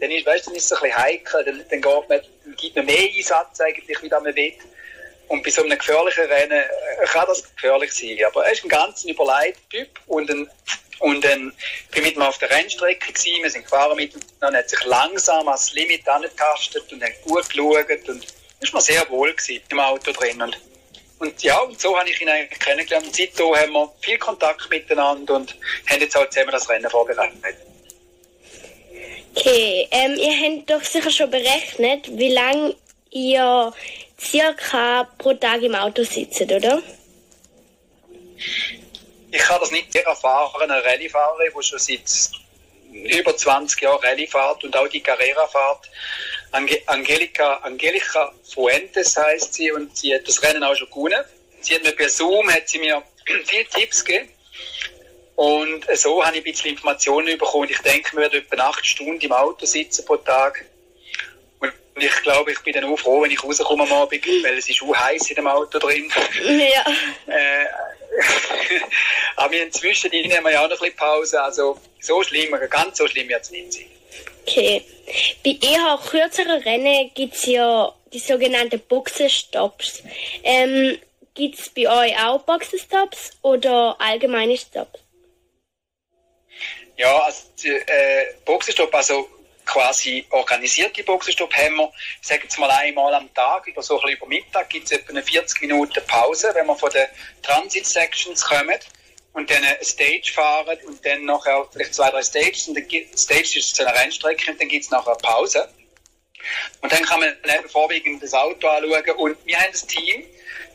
dann 0.00 0.10
ist, 0.10 0.26
weißt, 0.26 0.46
dann 0.46 0.54
ist 0.54 0.64
es 0.64 0.72
ein 0.72 0.82
bisschen 0.82 0.98
heikel, 0.98 1.44
dann, 1.44 1.64
dann 1.68 1.80
geht 1.80 2.08
man, 2.08 2.08
dann 2.08 2.56
gibt 2.56 2.76
man 2.76 2.86
mehr 2.86 3.10
Einsatz 3.16 3.60
eigentlich, 3.60 4.02
wie 4.02 4.08
man 4.08 4.24
will. 4.24 4.52
Und 5.28 5.42
bei 5.42 5.50
so 5.50 5.62
einem 5.62 5.78
gefährlichen 5.78 6.24
Rennen 6.24 6.62
äh, 6.62 7.04
kann 7.06 7.26
das 7.26 7.54
gefährlich 7.54 7.92
sein. 7.92 8.18
Aber 8.26 8.46
er 8.46 8.52
ist 8.52 8.64
ein 8.64 8.68
ganz 8.68 9.04
überlegter 9.04 9.60
Typ 9.70 9.88
und 10.06 10.30
ein 10.30 10.48
und 11.00 11.24
dann 11.24 11.52
bin 11.90 12.02
ich 12.02 12.02
mit 12.02 12.16
ihm 12.16 12.22
auf 12.22 12.38
der 12.38 12.50
Rennstrecke 12.50 13.12
gewesen, 13.12 13.42
wir 13.42 13.50
sind 13.50 13.64
gefahren 13.64 13.96
mit 13.96 14.14
ihm, 14.14 14.20
dann 14.40 14.54
hat 14.54 14.70
sich 14.70 14.82
langsam 14.84 15.46
ans 15.48 15.72
Limit 15.72 16.08
angetastet 16.08 16.90
und 16.92 17.02
hat 17.02 17.20
gut 17.22 17.48
geschaut 17.48 18.08
und 18.08 18.24
ist 18.60 18.72
mir 18.72 18.80
sehr 18.80 19.08
wohl 19.10 19.34
gewesen, 19.34 19.60
im 19.68 19.80
Auto 19.80 20.12
drin. 20.12 20.40
Und, 20.40 20.56
und 21.24 21.42
ja, 21.42 21.58
und 21.60 21.80
so 21.80 21.98
habe 21.98 22.08
ich 22.08 22.20
ihn 22.20 22.28
eigentlich 22.28 22.58
kennengelernt. 22.58 23.06
Und 23.06 23.16
seitdem 23.16 23.54
haben 23.54 23.72
wir 23.72 23.92
viel 24.00 24.18
Kontakt 24.18 24.68
miteinander 24.70 25.34
und 25.34 25.56
haben 25.88 26.00
jetzt 26.00 26.16
auch 26.16 26.28
zusammen 26.28 26.52
das 26.52 26.68
Rennen 26.68 26.90
vorbereitet. 26.90 27.56
Okay, 29.34 29.88
ähm, 29.90 30.14
ihr 30.16 30.32
habt 30.32 30.70
doch 30.70 30.84
sicher 30.84 31.10
schon 31.10 31.30
berechnet, 31.30 32.06
wie 32.16 32.32
lange 32.32 32.76
ihr 33.10 33.72
circa 34.20 35.04
pro 35.18 35.34
Tag 35.34 35.62
im 35.62 35.74
Auto 35.74 36.04
sitzt, 36.04 36.40
oder? 36.42 36.82
Ich 39.30 39.40
kann 39.40 39.58
das 39.60 39.72
nicht 39.72 39.92
sehr 39.92 40.06
erfahrene 40.06 40.84
Rallyefahrer, 40.84 41.38
der 41.44 41.62
schon 41.62 41.78
seit 41.78 42.02
über 42.94 43.36
20 43.36 43.82
Jahren 43.82 44.00
Rallye 44.04 44.26
fährt 44.26 44.62
und 44.62 44.76
auch 44.76 44.88
die 44.88 45.00
Carrera 45.00 45.46
fährt. 45.48 45.90
Ange 46.54 46.78
Angelica, 46.86 47.56
Angelica 47.62 48.32
Fuentes 48.54 49.16
heißt 49.16 49.54
sie 49.54 49.72
und 49.72 49.96
sie 49.96 50.14
hat 50.14 50.26
das 50.28 50.40
Rennen 50.42 50.62
auch 50.62 50.76
schon 50.76 50.88
gewonnen. 50.88 51.24
Sie 51.60 51.74
hat 51.74 51.82
mir 51.82 51.92
per 51.92 52.08
Zoom 52.08 52.48
hat 52.52 52.68
sie 52.68 52.78
mir 52.78 53.02
viele 53.44 53.64
Tipps 53.64 54.04
gegeben. 54.04 54.28
Und 55.34 55.84
so 55.96 56.24
habe 56.24 56.36
ich 56.36 56.42
ein 56.42 56.44
bisschen 56.44 56.70
Informationen 56.70 57.36
bekommen. 57.36 57.68
Ich 57.68 57.80
denke, 57.80 58.12
wir 58.12 58.22
werden 58.22 58.44
etwa 58.48 58.68
acht 58.68 58.86
Stunden 58.86 59.20
im 59.20 59.32
Auto 59.32 59.66
sitzen 59.66 60.04
pro 60.04 60.16
Tag. 60.16 60.64
Und 61.58 61.72
ich 61.96 62.22
glaube, 62.22 62.52
ich 62.52 62.60
bin 62.60 62.72
dann 62.72 62.84
auch 62.84 62.98
froh, 62.98 63.22
wenn 63.22 63.32
ich 63.32 63.42
rauskomme 63.42 63.82
am 63.82 63.92
Abend, 63.92 64.24
weil 64.24 64.56
es 64.56 64.68
ist 64.68 64.80
auch 64.80 64.94
heiß 64.94 65.30
in 65.30 65.36
dem 65.36 65.48
Auto 65.48 65.78
drin. 65.78 66.10
Ja. 66.44 66.84
Äh, 67.26 67.64
aber 69.36 69.54
inzwischen 69.54 70.10
nehmen 70.10 70.44
wir 70.44 70.52
ja 70.52 70.64
auch 70.64 70.68
noch 70.68 70.76
ein 70.76 70.78
bisschen 70.78 70.96
Pause. 70.96 71.42
Also 71.42 71.80
so 71.98 72.22
schlimm, 72.22 72.54
ganz 72.70 72.98
so 72.98 73.08
schlimm 73.08 73.28
wird 73.28 73.42
es 73.42 73.50
nicht 73.50 73.72
sein. 73.72 73.93
Okay. 74.46 74.84
Bei 75.42 75.56
eher 75.60 75.98
kürzeren 76.06 76.62
Rennen 76.62 77.10
gibt 77.14 77.34
es 77.34 77.46
ja 77.46 77.92
die 78.12 78.18
sogenannten 78.18 78.80
Boxenstops. 78.80 80.02
Ähm, 80.42 80.98
gibt 81.34 81.58
es 81.58 81.70
bei 81.70 81.88
euch 81.88 82.24
auch 82.24 82.42
Boxenstops 82.42 83.32
oder 83.42 83.96
allgemeine 83.98 84.56
Stops? 84.56 85.00
Ja, 86.96 87.18
also 87.20 87.42
äh, 87.64 88.34
Boxenstopp, 88.44 88.94
also 88.94 89.28
quasi 89.64 90.26
organisierte 90.30 91.02
Boxenstopp 91.02 91.52
haben 91.54 91.76
wir, 91.76 91.92
sagen 92.20 92.42
jetzt 92.44 92.58
mal 92.58 92.70
einmal 92.70 93.14
am 93.14 93.32
Tag, 93.32 93.66
über 93.66 93.82
so 93.82 93.98
ein 93.98 94.02
bisschen 94.02 94.16
über 94.18 94.26
Mittag 94.26 94.68
gibt 94.68 94.84
es 94.84 94.92
etwa 94.92 95.10
eine 95.10 95.22
40 95.22 95.62
Minuten 95.62 96.06
Pause, 96.06 96.50
wenn 96.52 96.66
wir 96.66 96.76
von 96.76 96.90
den 96.90 97.06
Transit-Sections 97.42 98.44
kommen 98.44 98.78
und 99.34 99.50
dann 99.50 99.64
eine 99.64 99.84
Stage 99.84 100.32
fahren 100.32 100.78
und 100.86 101.04
dann 101.04 101.24
nachher 101.24 101.66
vielleicht 101.72 101.94
zwei, 101.94 102.10
drei 102.10 102.22
Stages 102.22 102.68
und 102.68 102.74
dann 102.74 102.88
gibt, 102.88 103.18
Stage 103.18 103.58
ist 103.58 103.76
so 103.76 103.84
eine 103.84 103.96
Rennstrecke 103.98 104.52
und 104.52 104.60
dann 104.60 104.68
gibt 104.68 104.84
es 104.84 104.90
nachher 104.90 105.12
eine 105.12 105.18
Pause. 105.18 105.68
Und 106.80 106.92
dann 106.92 107.04
kann 107.04 107.20
man 107.20 107.30
eben 107.30 107.68
vorwiegend 107.68 108.22
das 108.22 108.32
Auto 108.32 108.68
anschauen 108.68 109.10
und 109.16 109.36
wir 109.44 109.58
haben 109.58 109.72
ein 109.72 109.88
Team, 109.88 110.24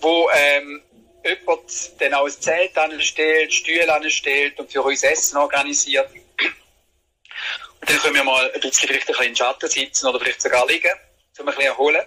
wo 0.01 0.29
ähm, 0.35 0.81
jemand 1.23 2.01
dann 2.01 2.13
auch 2.13 2.25
ein 2.25 2.31
Zelt 2.31 2.77
anstellt, 2.77 3.53
Stühle 3.53 3.93
anstellt 3.93 4.59
und 4.59 4.71
für 4.71 4.81
uns 4.81 5.03
Essen 5.03 5.37
organisiert. 5.37 6.09
Und 6.11 7.89
dann 7.89 7.97
können 7.99 8.15
wir 8.15 8.23
mal 8.23 8.51
ein 8.51 8.59
bisschen 8.59 8.89
vielleicht 8.89 9.07
ein 9.07 9.13
bisschen 9.13 9.25
in 9.25 9.31
den 9.31 9.35
Schatten 9.37 9.69
sitzen 9.69 10.07
oder 10.07 10.19
vielleicht 10.19 10.41
sogar 10.41 10.67
liegen, 10.67 10.91
um 11.39 11.47
ein 11.47 11.55
bisschen 11.55 11.71
erholen. 11.71 12.05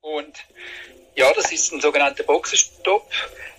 Und 0.00 0.36
ja, 1.16 1.32
das 1.32 1.50
ist 1.50 1.72
ein 1.72 1.80
sogenannter 1.80 2.22
Boxenstopp. 2.22 3.10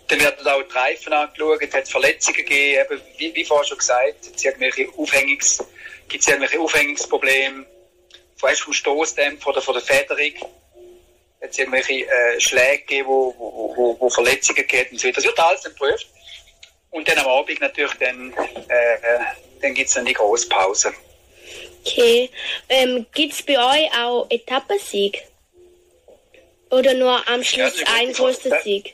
Dann 0.07 0.21
werden 0.21 0.47
auch 0.47 0.63
die 0.63 0.73
Reifen 0.73 1.13
angeschaut, 1.13 1.61
es 1.61 1.73
hat 1.73 1.87
Verletzungen 1.87 2.37
gegeben, 2.37 2.85
eben, 2.89 3.01
wie, 3.17 3.35
wie 3.35 3.43
vorher 3.45 3.65
schon 3.65 3.77
gesagt, 3.77 4.29
es 4.35 4.43
irgendwelche 4.43 4.87
Aufhängungs, 4.97 5.63
gibt 6.07 6.21
es 6.23 6.27
irgendwelche 6.27 6.59
Aufhängungsprobleme, 6.59 7.65
weißt, 8.39 8.61
vom 8.61 8.73
Stoßdämpfer 8.73 9.49
oder 9.49 9.61
von 9.61 9.73
der 9.73 9.83
Federung. 9.83 10.51
Hat 11.41 11.51
es 11.51 11.57
irgendwelche 11.59 12.07
äh, 12.07 12.39
Schläge 12.39 12.79
gegeben, 12.79 13.09
wo, 13.09 13.35
wo, 13.37 13.73
wo, 13.75 13.99
wo 13.99 14.09
Verletzungen 14.09 14.55
gegeben 14.55 14.91
und 14.91 14.99
so 14.99 15.11
Das 15.11 15.23
wird 15.23 15.39
alles 15.39 15.63
geprüft. 15.63 16.07
Und 16.89 17.07
dann 17.07 17.19
am 17.19 17.27
Abend 17.27 17.61
natürlich 17.61 17.93
dann, 17.99 18.33
äh, 18.33 18.93
äh 18.95 19.19
dann 19.61 19.73
gibt 19.73 19.89
es 19.89 19.95
dann 19.95 20.05
die 20.05 20.13
Großpause. 20.13 20.93
Okay. 21.85 22.29
Ähm, 22.69 23.05
Gibt 23.13 23.33
es 23.33 23.43
bei 23.43 23.57
euch 23.57 23.91
auch 23.97 24.27
Etappensieg? 24.29 25.23
Oder 26.69 26.93
nur 26.93 27.27
am 27.27 27.43
Schluss 27.43 27.79
ja, 27.79 27.87
ein 27.97 28.13
großer 28.13 28.61
Sieg? 28.61 28.93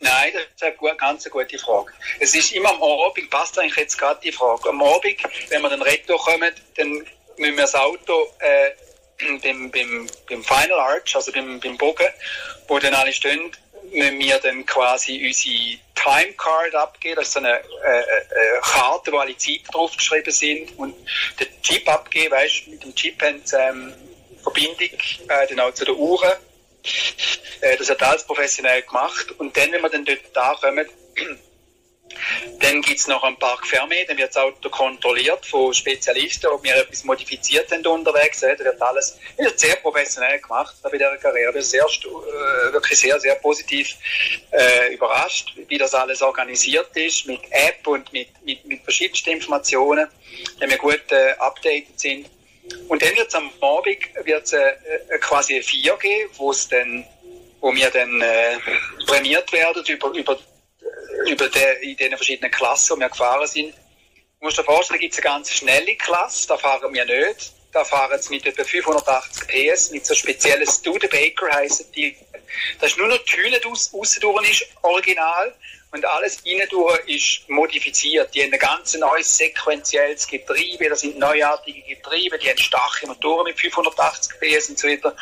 Nein, 0.00 0.32
das 0.32 0.70
ist 0.70 0.80
eine 0.80 0.96
ganz 0.96 1.28
gute 1.28 1.58
Frage. 1.58 1.92
Es 2.20 2.34
ist 2.34 2.52
immer 2.52 2.70
am 2.70 2.82
Abend, 2.82 3.30
passt 3.30 3.58
eigentlich 3.58 3.76
jetzt 3.76 3.98
gerade 3.98 4.20
die 4.22 4.32
Frage. 4.32 4.68
Am 4.68 4.80
Abend, 4.82 5.16
wenn 5.48 5.62
wir 5.62 5.70
den 5.70 5.82
Retto 5.82 6.16
kommen, 6.16 6.52
dann 6.76 6.90
müssen 7.36 7.56
wir 7.56 7.62
das 7.62 7.74
Auto 7.74 8.28
äh, 8.38 8.70
beim, 9.42 9.70
beim, 9.70 10.08
beim 10.28 10.44
Final 10.44 10.78
Arch, 10.78 11.16
also 11.16 11.32
beim, 11.32 11.58
beim 11.58 11.76
Bogen, 11.76 12.06
wo 12.68 12.78
dann 12.78 12.94
alle 12.94 13.12
stehen, 13.12 13.50
müssen 13.90 14.18
wir 14.18 14.38
dann 14.38 14.64
quasi 14.66 15.26
unsere 15.26 15.78
Timecard 15.94 16.74
abgeben. 16.74 17.16
Das 17.16 17.28
ist 17.28 17.34
so 17.34 17.40
eine 17.40 17.58
äh, 17.58 18.00
äh, 18.00 18.60
Karte, 18.62 19.10
wo 19.10 19.18
alle 19.18 19.36
Zeiten 19.36 19.66
draufgeschrieben 19.72 20.32
sind. 20.32 20.78
Und 20.78 20.94
den 21.40 21.48
Chip 21.62 21.88
abgeben, 21.88 22.32
weißt 22.32 22.68
mit 22.68 22.84
dem 22.84 22.94
Chip 22.94 23.20
haben 23.20 23.40
sie 23.44 23.56
ähm, 23.56 23.94
Verbindung 24.42 24.98
äh, 25.28 25.46
dann 25.48 25.60
auch 25.60 25.74
zu 25.74 25.84
den 25.84 25.96
Uhren. 25.96 26.32
Äh, 27.60 27.76
das 27.76 27.90
hat 27.90 28.02
alles 28.02 28.24
professionell 28.24 28.82
gemacht. 28.82 29.32
Und 29.38 29.56
dann, 29.56 29.72
wenn 29.72 29.82
wir 29.82 29.88
dann 29.88 30.04
dort 30.04 30.20
da 30.32 30.54
kommen, 30.60 30.86
dann 32.60 32.80
gibt 32.82 33.00
es 33.00 33.06
noch 33.06 33.22
ein 33.22 33.36
Park 33.38 33.64
Fermé, 33.64 34.06
dann 34.06 34.16
wird 34.16 34.30
das 34.30 34.42
Auto 34.42 34.68
kontrolliert 34.70 35.44
von 35.44 35.74
Spezialisten, 35.74 36.46
ob 36.46 36.62
wir 36.62 36.74
etwas 36.76 37.04
modifiziert 37.04 37.70
haben 37.70 37.86
unterwegs. 37.86 38.40
Da 38.40 38.48
wird 38.58 38.80
alles 38.80 39.18
wird 39.36 39.58
sehr 39.58 39.76
professionell 39.76 40.40
gemacht 40.40 40.74
bei 40.82 40.90
dieser 40.90 41.16
Karriere. 41.16 41.52
Bin 41.52 41.62
sehr, 41.62 41.84
äh, 41.84 42.72
wirklich 42.72 42.98
sehr, 42.98 43.18
sehr 43.20 43.34
positiv 43.36 43.94
äh, 44.50 44.94
überrascht, 44.94 45.54
wie 45.68 45.78
das 45.78 45.94
alles 45.94 46.22
organisiert 46.22 46.96
ist, 46.96 47.26
mit 47.26 47.40
App 47.50 47.86
und 47.86 48.12
mit, 48.12 48.28
mit, 48.44 48.64
mit 48.64 48.82
verschiedensten 48.82 49.30
Informationen, 49.30 50.08
wenn 50.58 50.70
wir 50.70 50.78
gut 50.78 51.10
äh, 51.10 51.32
updated 51.38 51.98
sind. 51.98 52.30
Und 52.88 53.02
dann 53.02 53.16
wird 53.16 53.28
es 53.28 53.34
am 53.34 53.50
Abend 53.60 53.98
wird's, 54.24 54.52
äh, 54.52 54.58
äh, 55.08 55.18
quasi 55.18 55.56
ein 55.56 55.62
4 55.62 55.96
geben, 55.96 56.30
wo 56.36 56.50
es 56.50 56.68
wo 57.60 57.74
wir 57.74 57.90
dann 57.90 58.20
äh, 58.20 58.56
prämiert 59.06 59.52
werden 59.52 59.84
über, 59.86 60.10
über 60.10 60.38
über 61.26 61.48
de, 61.48 61.90
in 61.90 61.96
den 61.96 62.16
verschiedenen 62.16 62.50
Klassen, 62.50 62.96
wo 62.96 63.00
wir 63.00 63.08
gefahren 63.08 63.46
sind. 63.46 63.74
Du 64.40 64.46
musst 64.46 64.58
dir 64.58 64.64
vorstellen, 64.64 64.98
da 64.98 65.02
gibt 65.02 65.14
es 65.14 65.20
eine 65.20 65.24
ganz 65.24 65.52
schnelle 65.52 65.96
Klasse, 65.96 66.48
da 66.48 66.56
fahren 66.56 66.92
wir 66.92 67.04
nicht. 67.04 67.52
Da 67.72 67.84
fahren 67.84 68.20
sie 68.20 68.30
mit 68.30 68.46
etwa 68.46 68.64
580 68.64 69.46
PS, 69.46 69.90
mit 69.90 70.06
so 70.06 70.14
speziellen 70.14 70.66
Studebaker 70.66 71.52
heissen 71.52 71.84
die. 71.92 72.16
Das 72.80 72.92
ist 72.92 72.98
nur 72.98 73.08
noch 73.08 73.18
die 73.18 73.36
Hülle 73.36 73.60
aussen 73.66 74.20
durch 74.20 74.50
ist 74.50 74.66
original 74.82 75.54
und 75.90 76.04
alles 76.04 76.40
innen 76.42 76.68
durch 76.68 77.00
ist 77.06 77.48
modifiziert. 77.48 78.34
Die 78.34 78.42
haben 78.42 78.52
ein 78.52 78.58
ganz 78.58 78.94
neues 78.94 79.36
sequenzielles 79.36 80.26
Getriebe, 80.26 80.88
das 80.88 81.00
sind 81.00 81.18
neuartige 81.18 81.82
Getriebe, 81.82 82.38
die 82.38 82.48
haben 82.48 82.58
starke 82.58 83.06
Motoren 83.06 83.44
mit 83.44 83.58
580 83.58 84.40
PS 84.40 84.68
und 84.70 84.78
so 84.78 84.88
weiter. 84.88 85.16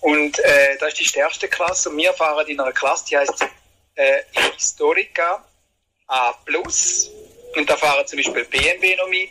Und 0.00 0.38
äh, 0.40 0.76
das 0.78 0.90
ist 0.90 1.00
die 1.00 1.04
stärkste 1.04 1.48
Klasse 1.48 1.90
und 1.90 1.96
wir 1.96 2.12
fahren 2.14 2.46
in 2.46 2.60
einer 2.60 2.72
Klasse, 2.72 3.04
die 3.10 3.18
heißt 3.18 3.44
äh, 3.96 4.22
Historica 4.56 5.44
A+. 6.06 6.34
Und 7.56 7.68
da 7.68 7.76
fahren 7.76 8.06
zum 8.06 8.18
Beispiel 8.18 8.44
BMW 8.44 8.96
noch 8.96 9.08
mit. 9.08 9.30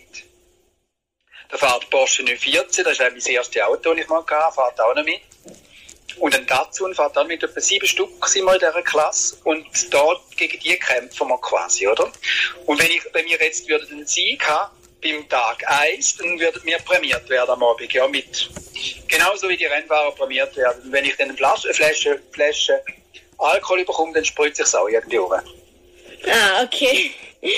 Da 1.49 1.57
fährt 1.57 1.89
Porsche 1.89 2.21
914, 2.23 2.83
das 2.83 2.93
ist 2.93 3.01
auch 3.01 3.09
mein 3.09 3.35
erstes 3.35 3.61
Auto, 3.63 3.93
das 3.93 4.03
ich 4.03 4.07
mal 4.07 4.23
hatte, 4.23 4.53
fährt 4.53 4.79
auch 4.79 4.95
noch 4.95 5.03
mit. 5.03 5.21
Und 6.19 6.35
ein 6.35 6.45
Datsun 6.45 6.93
fährt 6.93 7.15
dann 7.15 7.27
mit 7.27 7.43
etwa 7.43 7.59
sieben 7.59 7.87
Stück 7.87 8.09
sind 8.27 8.45
wir 8.45 8.53
in 8.53 8.59
dieser 8.59 8.81
Klasse. 8.81 9.37
Und 9.43 9.65
dort 9.93 10.21
gegen 10.35 10.59
die 10.59 10.77
kämpfen 10.77 11.27
wir 11.27 11.37
quasi, 11.39 11.87
oder? 11.87 12.11
Und 12.65 12.81
wenn 12.81 12.91
ich, 12.91 13.01
wenn 13.13 13.25
wir 13.25 13.37
jetzt 13.39 13.67
würden 13.67 13.89
einen 13.91 14.07
Sieg 14.07 14.47
haben, 14.47 14.71
beim 15.01 15.27
Tag 15.29 15.63
1, 15.65 16.17
dann 16.17 16.39
würden 16.39 16.61
wir 16.65 16.77
prämiert 16.79 17.29
werden 17.29 17.51
am 17.51 17.63
Abend, 17.63 17.91
ja, 17.93 18.07
mit, 18.07 18.49
genauso 19.07 19.47
wie 19.47 19.57
die 19.57 19.65
Rennfahrer 19.65 20.11
prämiert 20.11 20.55
werden. 20.57 20.83
Und 20.83 20.91
wenn 20.91 21.05
ich 21.05 21.15
dann 21.15 21.29
eine 21.29 21.37
Flasche, 21.37 21.73
Flasche, 21.73 22.21
Flasche 22.31 22.81
Alkohol 23.37 23.85
bekomme, 23.85 24.13
dann 24.13 24.25
spritze 24.25 24.63
ich 24.63 24.67
es 24.67 24.75
auch 24.75 24.87
irgendwie 24.87 25.19
um. 25.19 25.31
Ah, 25.31 26.63
okay. 26.63 27.11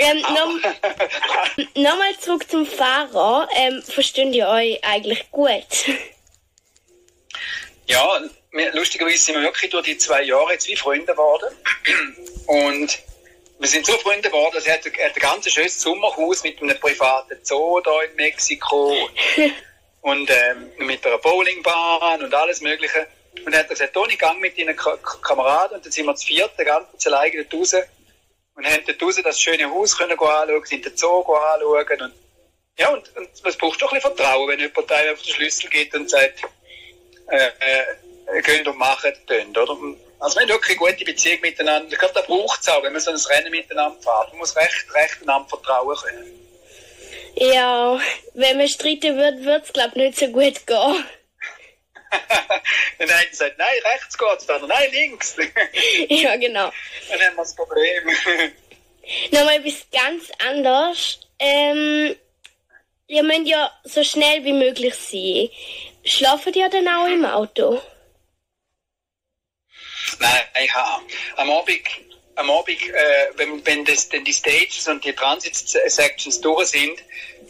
Ähm, 0.00 0.18
Nochmal 1.74 2.12
noch 2.12 2.20
zurück 2.20 2.48
zum 2.48 2.64
Fahrer. 2.64 3.48
Ähm, 3.56 3.82
verstehen 3.82 4.32
ihr 4.32 4.46
euch 4.46 4.78
eigentlich 4.84 5.28
gut? 5.32 5.66
Ja, 7.88 8.20
lustigerweise 8.74 9.18
sind 9.18 9.36
wir 9.36 9.42
wirklich 9.42 9.70
durch 9.70 9.86
die 9.86 9.96
zwei 9.96 10.22
Jahre 10.22 10.52
jetzt 10.52 10.68
wie 10.68 10.76
Freunde 10.76 11.06
geworden. 11.06 11.54
Und 12.46 12.98
wir 13.58 13.68
sind 13.68 13.86
so 13.86 13.92
Freunde 13.98 14.28
geworden, 14.28 14.54
dass 14.54 14.66
er 14.66 14.74
hat, 14.74 14.86
er 14.86 15.06
ein 15.06 15.12
ganz 15.14 15.50
schönes 15.50 15.80
Sommerhaus 15.80 16.42
mit 16.44 16.60
einem 16.60 16.78
privaten 16.78 17.38
Zoo 17.42 17.80
da 17.80 18.02
in 18.02 18.14
Mexiko 18.16 18.94
und 20.02 20.30
ähm, 20.30 20.70
mit 20.86 21.04
einer 21.04 21.18
Bowlingbahn 21.18 22.22
und 22.22 22.34
alles 22.34 22.60
Mögliche. 22.60 23.06
Und 23.38 23.46
dann 23.46 23.60
hat 23.60 23.66
er 23.66 23.74
gesagt, 23.74 23.94
Toni, 23.94 24.16
gang 24.16 24.38
mit 24.38 24.58
deinen 24.58 24.76
Kameraden. 24.76 25.78
Und 25.78 25.84
dann 25.84 25.92
sind 25.92 26.04
wir 26.04 26.14
zu 26.14 26.26
viert, 26.26 26.56
ganz 26.58 27.06
alleine 27.06 27.44
dort 27.44 27.54
raus. 27.54 27.74
Und 28.54 28.66
haben 28.66 28.84
dort 28.86 29.02
raus 29.02 29.20
das 29.22 29.40
schöne 29.40 29.70
Haus 29.70 29.96
können 29.96 30.12
anschauen, 30.12 30.64
sind 30.64 30.84
den 30.84 30.96
Zoo 30.96 31.20
anschauen. 31.32 32.02
Und, 32.02 32.12
ja, 32.78 32.90
und, 32.90 33.16
und 33.16 33.28
es 33.44 33.56
braucht 33.56 33.80
doch 33.80 33.92
ein 33.92 33.98
bisschen 33.98 34.14
Vertrauen, 34.14 34.48
wenn 34.48 34.60
jemand 34.60 34.92
einem 34.92 35.14
auf 35.14 35.22
den 35.22 35.32
Schlüssel 35.32 35.70
geht 35.70 35.94
und 35.94 36.10
sagt, 36.10 36.42
äh, 37.30 37.50
äh, 38.36 38.42
gehen 38.42 38.66
und 38.66 38.78
machen, 38.78 39.12
tun, 39.26 39.56
oder? 39.56 39.76
Also 40.20 40.36
wir 40.36 40.42
haben 40.42 40.48
wirklich 40.48 40.78
eine 40.80 40.90
gute 40.90 41.04
Beziehung 41.04 41.40
miteinander. 41.40 41.92
Ich 41.92 41.98
glaube, 41.98 42.14
da 42.14 42.22
braucht 42.22 42.60
es 42.60 42.68
auch, 42.68 42.82
wenn 42.82 42.92
man 42.92 43.00
so 43.00 43.10
ein 43.10 43.16
Rennen 43.16 43.50
miteinander 43.50 44.00
fährt. 44.00 44.30
Man 44.30 44.38
muss 44.38 44.56
recht, 44.56 44.86
recht 44.94 45.22
einander 45.22 45.48
vertrauen 45.48 45.96
können. 45.96 46.38
Ja, 47.36 48.00
wenn 48.34 48.58
man 48.58 48.68
streiten 48.68 49.16
würde, 49.16 49.44
würde 49.44 49.64
es, 49.64 49.72
glaube 49.72 49.92
ich, 49.94 50.02
nicht 50.02 50.18
so 50.18 50.26
gut 50.28 50.66
gehen. 50.66 51.04
dann 52.98 53.10
hat 53.10 53.30
gesagt, 53.30 53.58
nein, 53.58 53.78
rechts 53.92 54.18
geht's 54.18 54.46
dann, 54.46 54.66
nein, 54.66 54.90
links. 54.90 55.36
ja, 56.08 56.36
genau. 56.36 56.72
Dann 57.10 57.20
haben 57.20 57.36
wir 57.36 57.42
das 57.42 57.54
Problem. 57.54 58.04
Nochmal 59.30 59.56
etwas 59.56 59.86
ganz 59.92 60.30
anderes. 60.38 61.20
Ähm, 61.38 62.16
ihr 63.06 63.22
müsst 63.22 63.46
ja 63.46 63.70
so 63.84 64.02
schnell 64.02 64.44
wie 64.44 64.52
möglich 64.52 64.94
sein. 64.94 65.48
Schlafen 66.08 66.54
ihr 66.54 66.68
dann 66.70 66.88
auch 66.88 67.06
im 67.06 67.24
Auto? 67.24 67.82
Nein, 70.18 70.74
habe. 70.74 71.02
Am 71.36 71.50
Abend, 71.50 71.80
am 72.34 72.50
Abend 72.50 72.80
äh, 72.88 73.28
wenn, 73.36 73.64
wenn 73.66 73.84
das, 73.84 74.08
denn 74.08 74.24
die 74.24 74.32
Stages 74.32 74.88
und 74.88 75.04
die 75.04 75.12
Transit-Sections 75.12 76.40
durch 76.40 76.68
sind, 76.68 76.98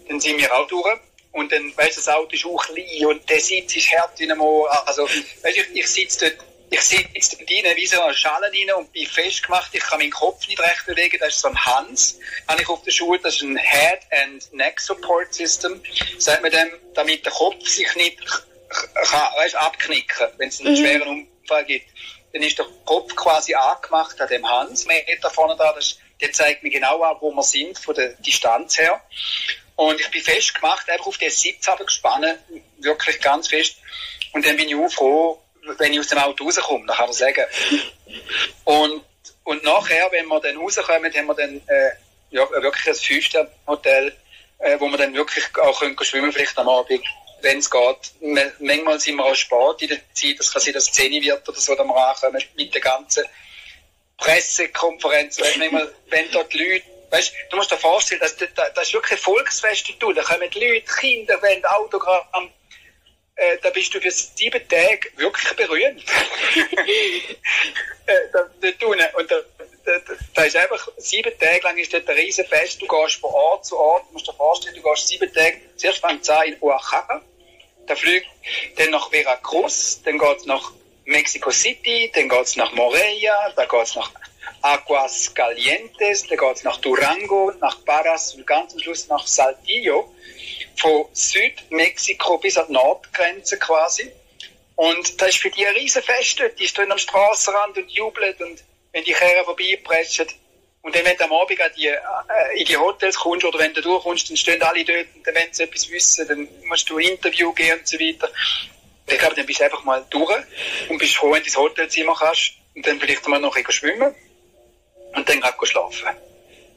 dann 0.09 0.21
sind 0.21 0.38
wir 0.38 0.53
auch 0.53 0.66
durch. 0.66 0.99
Und 1.33 1.53
dann, 1.53 1.77
weißt 1.77 1.99
du, 1.99 2.01
das 2.01 2.09
Auto 2.09 2.35
ist 2.35 2.44
auch 2.47 2.66
klein 2.66 3.07
und 3.07 3.31
der 3.31 3.40
Sitz 3.40 3.77
ist 3.77 3.92
hart 3.92 4.18
in 4.21 4.33
einem 4.33 4.42
Also, 4.87 5.05
weißt 5.05 5.57
du, 5.57 5.61
ich, 5.61 5.75
ich 5.75 5.88
sitze 5.88 6.31
dort, 6.31 6.49
ich 6.71 6.81
sitze 6.81 7.37
dort 7.37 7.51
rein, 7.51 7.77
wie 7.77 7.87
so 7.87 8.03
eine 8.03 8.14
Schale 8.14 8.47
rein 8.47 8.75
und 8.77 8.92
bin 8.92 9.07
festgemacht. 9.07 9.73
Ich 9.73 9.83
kann 9.83 10.01
meinen 10.01 10.11
Kopf 10.11 10.49
nicht 10.49 10.59
recht 10.59 10.85
bewegen. 10.87 11.18
Das 11.21 11.35
ist 11.35 11.40
so 11.42 11.49
ein 11.49 11.64
Hans, 11.64 12.18
habe 12.49 12.61
ich 12.61 12.68
auf 12.68 12.83
der 12.83 12.90
Schule. 12.90 13.21
Das 13.21 13.37
ist 13.37 13.42
ein 13.42 13.57
Head 13.57 14.01
and 14.11 14.53
Neck 14.53 14.81
Support 14.81 15.33
System. 15.33 15.81
Sagt 16.18 16.42
man 16.42 16.51
dem, 16.51 16.71
damit 16.94 17.25
der 17.25 17.33
Kopf 17.33 17.66
sich 17.68 17.94
nicht 17.94 18.18
kann, 18.69 19.35
weißt, 19.37 19.57
abknicken, 19.57 20.29
wenn 20.37 20.49
es 20.49 20.61
einen 20.61 20.73
mhm. 20.73 20.77
schweren 20.77 21.27
Unfall 21.43 21.65
gibt. 21.65 21.87
Dann 22.33 22.43
ist 22.43 22.59
der 22.59 22.67
Kopf 22.85 23.15
quasi 23.17 23.55
angemacht 23.55 24.21
an 24.21 24.29
dem 24.29 24.49
Hans, 24.49 24.87
Meter 24.87 25.31
vorne 25.31 25.57
da. 25.57 25.73
Das, 25.73 25.99
der 26.21 26.33
zeigt 26.33 26.63
mir 26.63 26.71
genau 26.71 27.03
an, 27.03 27.17
wo 27.21 27.31
wir 27.33 27.43
sind, 27.43 27.79
von 27.79 27.95
der 27.95 28.09
Distanz 28.15 28.79
her. 28.79 29.01
Und 29.77 30.01
ich 30.01 30.11
bin 30.11 30.23
festgemacht, 30.23 30.91
einfach 30.91 31.07
auf 31.07 31.19
den 31.19 31.31
Sitz 31.31 31.69
gespannt, 31.79 32.27
wirklich 32.79 33.21
ganz 33.21 33.49
fest. 33.49 33.77
Und 34.33 34.45
dann 34.45 34.57
bin 34.57 34.69
ich 34.69 34.75
auch 34.75 34.91
froh, 34.91 35.43
wenn 35.79 35.93
ich 35.93 36.01
aus 36.01 36.09
dem 36.09 36.19
Auto 36.19 36.45
rauskomme, 36.45 36.87
dann 36.87 36.97
kann 36.97 37.07
man 37.07 37.15
sagen. 37.15 37.45
Und, 38.65 39.05
und 39.45 39.63
nachher, 39.63 40.09
wenn 40.11 40.27
wir 40.27 40.41
dann 40.41 40.57
rauskommen, 40.57 41.15
haben 41.15 41.27
wir 41.27 41.35
dann 41.35 41.63
äh, 41.67 41.91
ja, 42.31 42.49
wirklich 42.51 42.89
ein 42.89 42.95
Fünf-Sterne-Hotel, 42.95 44.17
äh, 44.59 44.81
wo 44.81 44.89
wir 44.89 44.99
dann 44.99 45.15
wirklich 45.15 45.45
auch 45.57 45.79
können 45.79 45.97
schwimmen 46.03 46.33
vielleicht 46.33 46.59
am 46.59 46.69
Abend, 46.69 47.05
wenn 47.42 47.59
es 47.59 47.70
geht. 47.70 48.61
Manchmal 48.61 49.01
sind 49.01 49.16
wir 49.16 49.24
auch 49.24 49.35
spät 49.35 49.83
in 49.83 49.88
der 49.88 50.14
Zeit, 50.14 50.38
das 50.38 50.53
kann 50.53 50.62
sein, 50.62 50.74
dass 50.74 50.85
es 50.85 50.92
10 50.92 51.22
wird 51.22 51.48
oder 51.48 51.59
so, 51.59 51.74
da 51.74 51.85
wir 51.85 51.96
ankommen 51.96 52.42
mit 52.57 52.74
der 52.74 52.81
ganzen 52.81 53.24
Pressekonferenz. 54.16 55.38
Manchmal, 55.38 55.94
wenn 56.09 56.31
dort 56.31 56.53
Leute 56.55 56.85
Weißt, 57.11 57.33
du 57.51 57.57
musst 57.57 57.70
dir 57.70 57.79
vorstellen, 57.79 58.20
das, 58.20 58.37
das, 58.37 58.51
das 58.55 58.87
ist 58.87 58.92
wirklich 58.92 59.18
ein 59.18 59.22
Volksfest. 59.22 59.88
Da 59.98 60.22
kommen 60.22 60.51
Leute, 60.53 60.83
Kinder, 61.01 61.40
wollen 61.40 61.64
Autogramm. 61.64 62.51
Äh, 63.35 63.57
da 63.62 63.70
bist 63.70 63.94
du 63.94 64.01
für 64.01 64.11
sieben 64.11 64.68
Tage 64.68 65.11
wirklich 65.16 65.53
berühmt. 65.55 66.03
äh, 68.07 68.12
da, 68.33 68.51
da, 68.61 68.87
und 69.16 69.31
da, 69.31 69.37
da, 69.85 69.92
da 70.35 70.42
ist 70.42 70.57
einfach, 70.57 70.88
sieben 70.96 71.33
Tage 71.38 71.61
lang 71.62 71.79
ist 71.79 71.94
dort 71.94 72.09
ein 72.09 72.16
Riesenfest. 72.16 72.83
Du 72.83 72.87
gehst 72.87 73.20
von 73.20 73.31
Ort 73.31 73.64
zu 73.64 73.79
Ort. 73.79 74.07
Du 74.09 74.14
musst 74.14 74.27
dir 74.27 74.35
vorstellen, 74.35 74.74
du 74.74 74.83
gehst 74.83 75.09
sieben 75.09 75.33
Tage, 75.33 75.61
zuerst 75.77 76.01
fängt 76.01 76.22
es 76.22 76.29
in 76.46 76.57
Oaxaca. 76.61 77.22
Da 77.88 77.96
fliegt 77.96 78.27
dann 78.77 78.90
nach 78.90 79.11
Veracruz, 79.11 80.01
dann 80.05 80.18
geht 80.18 80.37
es 80.38 80.44
nach 80.44 80.72
Mexico 81.05 81.51
City, 81.51 82.11
dann 82.14 82.29
geht 82.29 82.42
es 82.42 82.57
nach 82.57 82.72
Morelia, 82.72 83.51
dann 83.57 83.68
geht 83.68 83.83
es 83.83 83.96
nach 83.96 84.11
Aguas 84.62 85.35
Calientes, 85.35 86.27
da 86.27 86.37
geht 86.37 86.57
es 86.57 86.64
nach 86.64 86.77
Durango, 86.79 87.53
nach 87.61 87.85
Paras 87.85 88.35
und 88.35 88.46
ganz 88.46 88.74
am 88.74 88.81
Schluss 88.81 89.09
nach 89.09 89.27
Saltillo. 89.27 90.12
von 90.77 91.07
Südmexiko 91.12 92.38
bis 92.38 92.57
an 92.57 92.66
die 92.68 92.74
Nordgrenze 92.74 93.59
quasi. 93.59 94.12
Und 94.77 95.20
das 95.20 95.31
ist 95.31 95.38
für 95.38 95.51
die 95.51 95.66
ein 95.66 95.74
Riesenfest 95.74 96.38
dort. 96.38 96.59
Die 96.59 96.68
stehen 96.68 96.92
am 96.92 96.98
Strassenrand 96.98 97.77
und 97.77 97.90
jubeln 97.90 98.35
und 98.38 98.62
wenn 98.92 99.05
die 99.05 99.12
Kerren 99.12 99.44
vorbeipreschen. 99.44 100.29
Und 100.83 100.95
dann, 100.95 101.05
wenn 101.05 101.17
du 101.17 101.25
am 101.25 101.33
Abend 101.33 101.61
an 101.61 101.71
die, 101.77 101.88
äh, 101.88 101.99
in 102.57 102.64
die 102.64 102.77
Hotels 102.77 103.17
kommst 103.17 103.45
oder 103.45 103.59
wenn 103.59 103.75
du 103.75 103.83
durchkommst, 103.83 104.31
dann 104.31 104.37
stehen 104.37 104.62
alle 104.62 104.85
dort 104.85 105.07
und 105.14 105.27
dann, 105.27 105.35
wenn 105.35 105.53
sie 105.53 105.64
etwas 105.64 105.91
wissen, 105.91 106.29
dann 106.29 106.49
musst 106.67 106.88
du 106.88 106.99
ein 106.99 107.09
Interview 107.09 107.53
gehen 107.53 107.79
und 107.79 107.87
so 107.87 107.99
weiter. 107.99 108.31
Ich 109.07 109.19
glaube, 109.19 109.35
dann 109.35 109.47
bist 109.47 109.61
du 109.61 109.64
einfach 109.64 109.85
mal 109.85 110.05
durch 110.11 110.45
und 110.88 110.99
bist 110.99 111.17
froh, 111.17 111.33
wenn 111.33 111.41
du 111.41 111.47
ins 111.47 111.57
Hotelzimmer 111.57 112.14
kannst 112.14 112.53
und 112.75 112.87
dann 112.87 113.01
vielleicht 113.01 113.27
mal 113.27 113.41
noch 113.41 113.57
ein 113.57 113.64
schwimmen 113.71 114.14
und 115.14 115.29
dann 115.29 115.41
gerade 115.41 115.67
schlafen. 115.67 116.09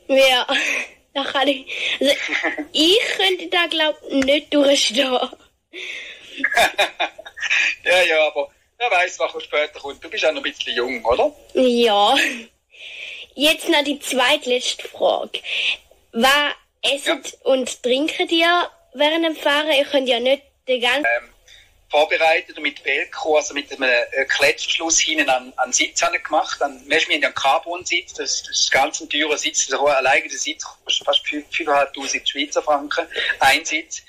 Ja, 0.08 0.48
da 1.14 1.24
kann 1.24 1.48
ich. 1.48 1.66
Also, 2.00 2.14
ich 2.74 3.00
könnte 3.18 3.48
da, 3.50 3.68
glaube 3.68 3.98
ich, 4.10 4.26
nicht 4.26 4.54
durchstehen. 4.54 5.12
ja, 7.84 8.02
ja, 8.04 8.28
aber 8.28 8.52
wer 8.78 8.92
weiß, 8.92 9.20
was 9.20 9.44
später 9.44 9.80
kommt. 9.80 10.04
Du 10.04 10.10
bist 10.10 10.26
auch 10.26 10.32
noch 10.32 10.44
ein 10.44 10.52
bisschen 10.52 10.76
jung, 10.76 11.06
oder? 11.06 11.34
Ja. 11.54 12.16
Jetzt 13.36 13.70
noch 13.70 13.84
die 13.84 14.00
zweitletzte 14.00 14.88
Frage. 14.88 15.40
Was 16.12 16.54
essen 16.82 17.24
ja. 17.24 17.52
und 17.52 17.84
trinken 17.84 18.30
ihr 18.30 18.70
während 18.94 19.26
dem 19.26 19.36
Fahren? 19.36 19.72
Ihr 19.72 19.86
könnt 19.86 20.08
ja 20.08 20.20
nicht 20.20 20.44
den 20.68 20.82
ganzen... 20.82 21.06
Ähm, 21.06 21.32
vorbereitet 21.92 22.56
und 22.56 22.64
mit 22.64 22.84
Velcro, 22.84 23.36
also 23.36 23.54
mit 23.54 23.70
einem 23.72 23.84
äh, 23.84 24.26
Klettverschluss 24.26 25.00
hinten 25.00 25.30
an, 25.30 25.54
an 25.58 25.74
Sitz 25.74 26.02
gemacht. 26.24 26.58
Dann, 26.60 26.82
wir 26.88 27.00
haben 27.00 27.12
einen 27.12 27.36
Carbon-Sitz, 27.36 28.14
das, 28.14 28.44
das 28.44 28.62
ist 28.62 28.72
ganz 28.72 29.02
ein 29.02 29.10
teurer 29.10 29.38
Sitz, 29.38 29.68
der 29.68 29.80
alleine 29.80 30.28
der 30.28 30.38
Sitz 30.38 30.64
kostet 30.64 31.06
fast 31.06 31.26
5'500 31.26 32.26
Schweizer 32.26 32.64
Franken, 32.64 33.06
ein 33.40 33.66
Sitz. 33.66 34.04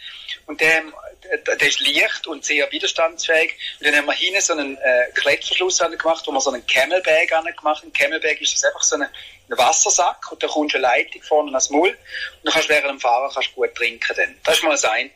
Und 0.47 0.61
der, 0.61 0.83
der 1.25 1.69
ist 1.69 1.81
leicht 1.81 2.27
und 2.27 2.45
sehr 2.45 2.71
widerstandsfähig. 2.71 3.55
Und 3.79 3.87
dann 3.87 3.97
haben 3.97 4.07
wir 4.07 4.13
hinten 4.13 4.41
so 4.41 4.53
einen 4.53 4.77
äh, 4.77 5.07
Klettverschluss 5.15 5.79
gemacht, 5.79 6.25
wo 6.27 6.33
wir 6.33 6.41
so 6.41 6.51
einen 6.51 6.67
Camelbag 6.67 7.29
gemacht 7.29 7.83
haben. 7.83 7.89
Ein 7.89 7.93
Camelbag 7.93 8.41
ist 8.41 8.65
einfach 8.65 8.83
so 8.83 8.97
eine, 8.97 9.07
ein 9.49 9.59
Wassersack 9.59 10.31
und 10.31 10.43
da 10.43 10.47
kommst 10.49 10.75
du 10.75 10.79
eine 10.79 10.87
Leitung 10.87 11.23
vorne 11.23 11.49
ans 11.51 11.71
Maul 11.71 11.89
und 11.89 11.97
dann 12.45 12.53
kannst 12.53 12.69
du 12.69 12.75
während 12.75 12.91
dem 12.91 13.01
Fahren 13.01 13.31
kannst 13.33 13.55
gut 13.55 13.75
trinken. 13.75 14.17
Dann. 14.17 14.37
Das 14.45 14.57
ist 14.57 14.65
mal 14.65 14.71
das 14.71 14.85
eine. 14.85 15.11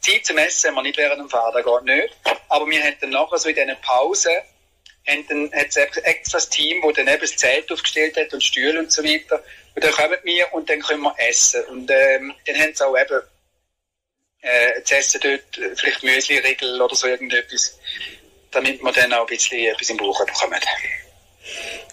Zeit 0.00 0.26
zum 0.26 0.38
Essen 0.38 0.68
haben 0.68 0.76
wir 0.76 0.82
nicht 0.82 0.98
während 0.98 1.20
dem 1.20 1.30
Fahren, 1.30 1.54
das 1.54 1.64
geht 1.64 1.84
nicht. 1.84 2.14
Aber 2.48 2.66
wir 2.68 2.82
haben 2.82 2.96
dann 3.00 3.10
nachher 3.10 3.38
so 3.38 3.48
in 3.48 3.54
diesen 3.54 3.80
Pausen 3.82 4.32
haben 5.06 5.26
dann 5.28 5.52
extra 5.52 6.36
das 6.36 6.50
Team, 6.50 6.82
das 6.82 6.92
dann 6.94 7.08
eben 7.08 7.20
das 7.20 7.36
Zelt 7.36 7.72
aufgestellt 7.72 8.16
hat 8.16 8.32
und 8.34 8.44
Stühle 8.44 8.78
und 8.78 8.92
so 8.92 9.02
weiter. 9.02 9.42
Und 9.74 9.82
dann 9.82 9.92
kommen 9.92 10.18
wir 10.22 10.52
und 10.52 10.68
dann 10.68 10.80
können 10.80 11.00
wir 11.00 11.14
essen. 11.18 11.64
Und 11.64 11.90
ähm, 11.90 12.34
dann 12.46 12.56
haben 12.56 12.74
sie 12.74 12.86
auch 12.86 12.96
eben 12.96 13.22
äh, 14.40 14.82
zu 14.82 14.96
essen 14.96 15.20
dort 15.22 15.78
vielleicht 15.78 16.02
Müsli-Riegel 16.02 16.80
oder 16.80 16.94
so 16.94 17.06
irgendetwas, 17.06 17.78
damit 18.50 18.82
wir 18.82 18.92
dann 18.92 19.12
auch 19.12 19.20
ein 19.20 19.26
bisschen 19.26 19.64
etwas 19.64 19.90
im 19.90 19.96
Bauch 19.96 20.24
bekommen. 20.24 20.60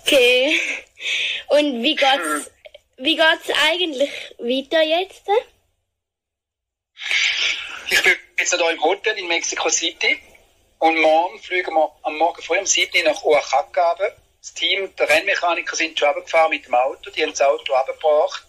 Okay. 0.01 0.60
Und 1.47 1.81
wie 1.81 1.95
geht's, 1.95 2.13
hm. 2.13 2.45
wie 2.97 3.15
geht's 3.15 3.49
eigentlich 3.67 4.12
weiter 4.38 4.81
jetzt? 4.81 5.23
Ich 7.89 8.03
bin 8.03 8.15
jetzt 8.38 8.55
hier 8.55 8.69
im 8.69 8.84
Hotel 8.84 9.17
in 9.17 9.27
Mexico 9.27 9.69
City 9.69 10.19
und 10.79 10.99
morgen 10.99 11.39
fliegen 11.39 11.73
wir 11.73 11.91
am 12.03 12.17
Morgen 12.17 12.41
früh 12.41 12.58
um 12.58 12.65
7 12.65 12.91
Uhr 12.97 13.03
nach 13.12 13.23
Oaxaca 13.23 13.95
das 14.45 14.53
Team, 14.53 14.95
der 14.95 15.10
Rennmechaniker 15.10 15.75
sind 15.75 15.97
schon 15.97 16.10
runtergefahren 16.10 16.51
mit 16.51 16.67
dem 16.67 16.75
Auto, 16.75 17.10
die 17.10 17.23
haben 17.23 17.31
das 17.31 17.41
Auto 17.41 17.73
runtergebracht 17.73 18.45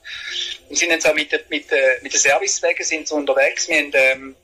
und 0.68 0.76
sind 0.76 0.90
jetzt 0.90 1.08
auch 1.08 1.14
mit, 1.14 1.32
mit, 1.48 1.70
mit 2.02 2.12
den 2.12 2.20
Servicewegen 2.20 2.84
sind 2.84 3.10
unterwegs. 3.10 3.66
Wir 3.66 3.78
haben 3.78 3.92
ähm, 3.94 4.36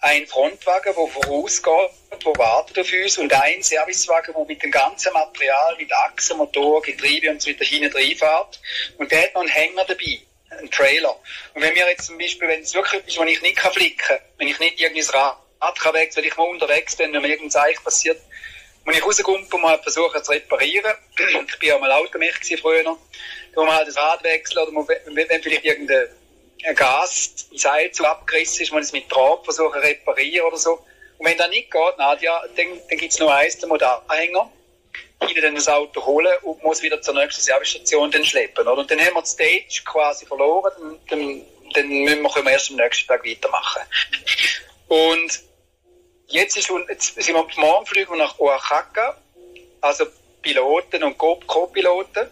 einen 0.00 0.26
Frontwagen, 0.26 0.94
der 0.94 1.06
vorausgeht, 1.08 1.90
der 2.24 2.38
wartet 2.38 2.78
auf 2.78 2.90
uns 2.90 3.18
und 3.18 3.34
einen 3.34 3.62
Servicewagen, 3.62 4.32
der 4.34 4.44
mit 4.46 4.62
dem 4.62 4.70
ganzen 4.70 5.12
Material, 5.12 5.76
mit 5.76 5.92
Achsen, 5.92 6.38
Motor, 6.38 6.80
Getriebe 6.80 7.30
und 7.30 7.42
so 7.42 7.50
weiter 7.50 7.66
hinten 7.66 7.94
reinfährt 7.94 8.58
und 8.96 9.12
der 9.12 9.24
hat 9.24 9.34
noch 9.34 9.42
einen 9.42 9.50
Hänger 9.50 9.84
dabei 9.84 10.20
einen 10.52 10.70
Trailer. 10.70 11.18
Und 11.52 11.62
wenn 11.62 11.74
mir 11.74 11.86
jetzt 11.88 12.06
zum 12.06 12.16
Beispiel, 12.16 12.48
wenn 12.48 12.62
es 12.62 12.72
wirklich 12.72 13.00
etwas 13.00 13.14
ist, 13.14 13.18
was 13.18 13.28
ich 13.28 13.42
nicht 13.42 13.60
flicken 13.60 13.98
kann, 13.98 14.18
wenn 14.38 14.48
ich 14.48 14.58
nicht 14.58 14.80
irgendwie 14.80 15.02
das 15.02 15.12
Rad 15.12 15.36
kann 15.80 15.94
weg, 15.94 16.12
weil 16.14 16.24
ich 16.24 16.36
mal 16.36 16.48
unterwegs 16.48 16.96
bin, 16.96 17.12
wenn 17.12 17.22
mir 17.22 17.28
irgendein 17.28 17.50
Zeichen 17.50 17.84
passiert, 17.84 18.20
wenn 18.84 18.94
ich 18.94 19.04
rauskomme 19.04 19.38
und 19.38 19.62
mal 19.62 19.78
versuche 19.78 20.22
zu 20.22 20.32
reparieren, 20.32 20.94
ich 21.48 21.58
bin 21.58 21.68
ja 21.68 21.78
mal 21.78 21.92
Automech 21.92 22.34
früher, 22.60 22.82
dann 22.82 22.96
muss 23.54 23.66
man 23.66 23.74
halt 23.74 23.88
das 23.88 23.96
Rad 23.96 24.22
wechseln 24.24 24.58
oder 24.58 24.72
man, 24.72 24.88
wenn 24.88 25.42
vielleicht 25.42 25.64
irgendein 25.64 26.08
Gas, 26.74 27.48
ein 27.52 27.58
Seil 27.58 27.90
zu 27.92 28.04
abgerissen 28.04 28.62
ist, 28.62 28.72
man 28.72 28.82
es 28.82 28.92
mit 28.92 29.10
Draht 29.10 29.44
versuchen 29.44 29.80
zu 29.80 29.86
reparieren 29.86 30.46
oder 30.46 30.56
so. 30.56 30.84
Und 31.18 31.26
wenn 31.26 31.38
das 31.38 31.50
nicht 31.50 31.70
geht, 31.70 31.98
Nadja, 31.98 32.42
dann, 32.56 32.66
dann 32.88 32.98
gibt 32.98 33.12
es 33.12 33.18
nur 33.18 33.32
eins, 33.34 33.58
den 33.58 33.68
Motoranhänger 33.68 34.50
ihnen 35.28 35.42
dann 35.42 35.54
das 35.54 35.68
Auto 35.68 36.04
holen 36.04 36.32
und 36.42 36.62
muss 36.62 36.82
wieder 36.82 37.00
zur 37.00 37.14
nächsten 37.14 37.42
Servicestation 37.42 38.10
dann 38.10 38.24
schleppen. 38.24 38.66
Oder? 38.66 38.78
Und 38.78 38.90
dann 38.90 39.00
haben 39.00 39.14
wir 39.14 39.22
die 39.22 39.28
Stage 39.28 39.82
quasi 39.84 40.26
verloren, 40.26 40.72
dann, 40.78 40.98
dann, 41.08 41.42
dann 41.74 41.88
müssen 41.88 42.22
wir, 42.22 42.30
können 42.30 42.46
wir 42.46 42.52
erst 42.52 42.70
am 42.70 42.76
nächsten 42.76 43.06
Tag 43.06 43.24
weitermachen. 43.24 43.82
Und 44.88 45.40
jetzt, 46.32 46.56
ist, 46.56 46.70
jetzt 46.88 47.14
sind 47.14 47.34
wir 47.34 47.40
am 47.40 47.48
Morgenflug 47.56 48.16
nach 48.16 48.38
Oaxaca, 48.38 49.16
also 49.80 50.06
Piloten 50.42 51.04
und 51.04 51.16
Co-Piloten. 51.18 52.28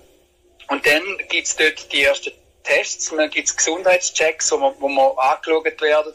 Und 0.68 0.86
dann 0.86 1.02
gibt 1.28 1.46
es 1.46 1.56
dort 1.56 1.92
die 1.92 2.02
ersten 2.02 2.32
Tests, 2.64 3.10
dann 3.10 3.30
gibt 3.30 3.48
es 3.48 3.56
Gesundheitschecks, 3.56 4.52
wo 4.52 4.58
man, 4.58 4.74
wo 4.78 4.88
man 4.88 5.16
angeschaut 5.16 5.80
werden, 5.80 6.12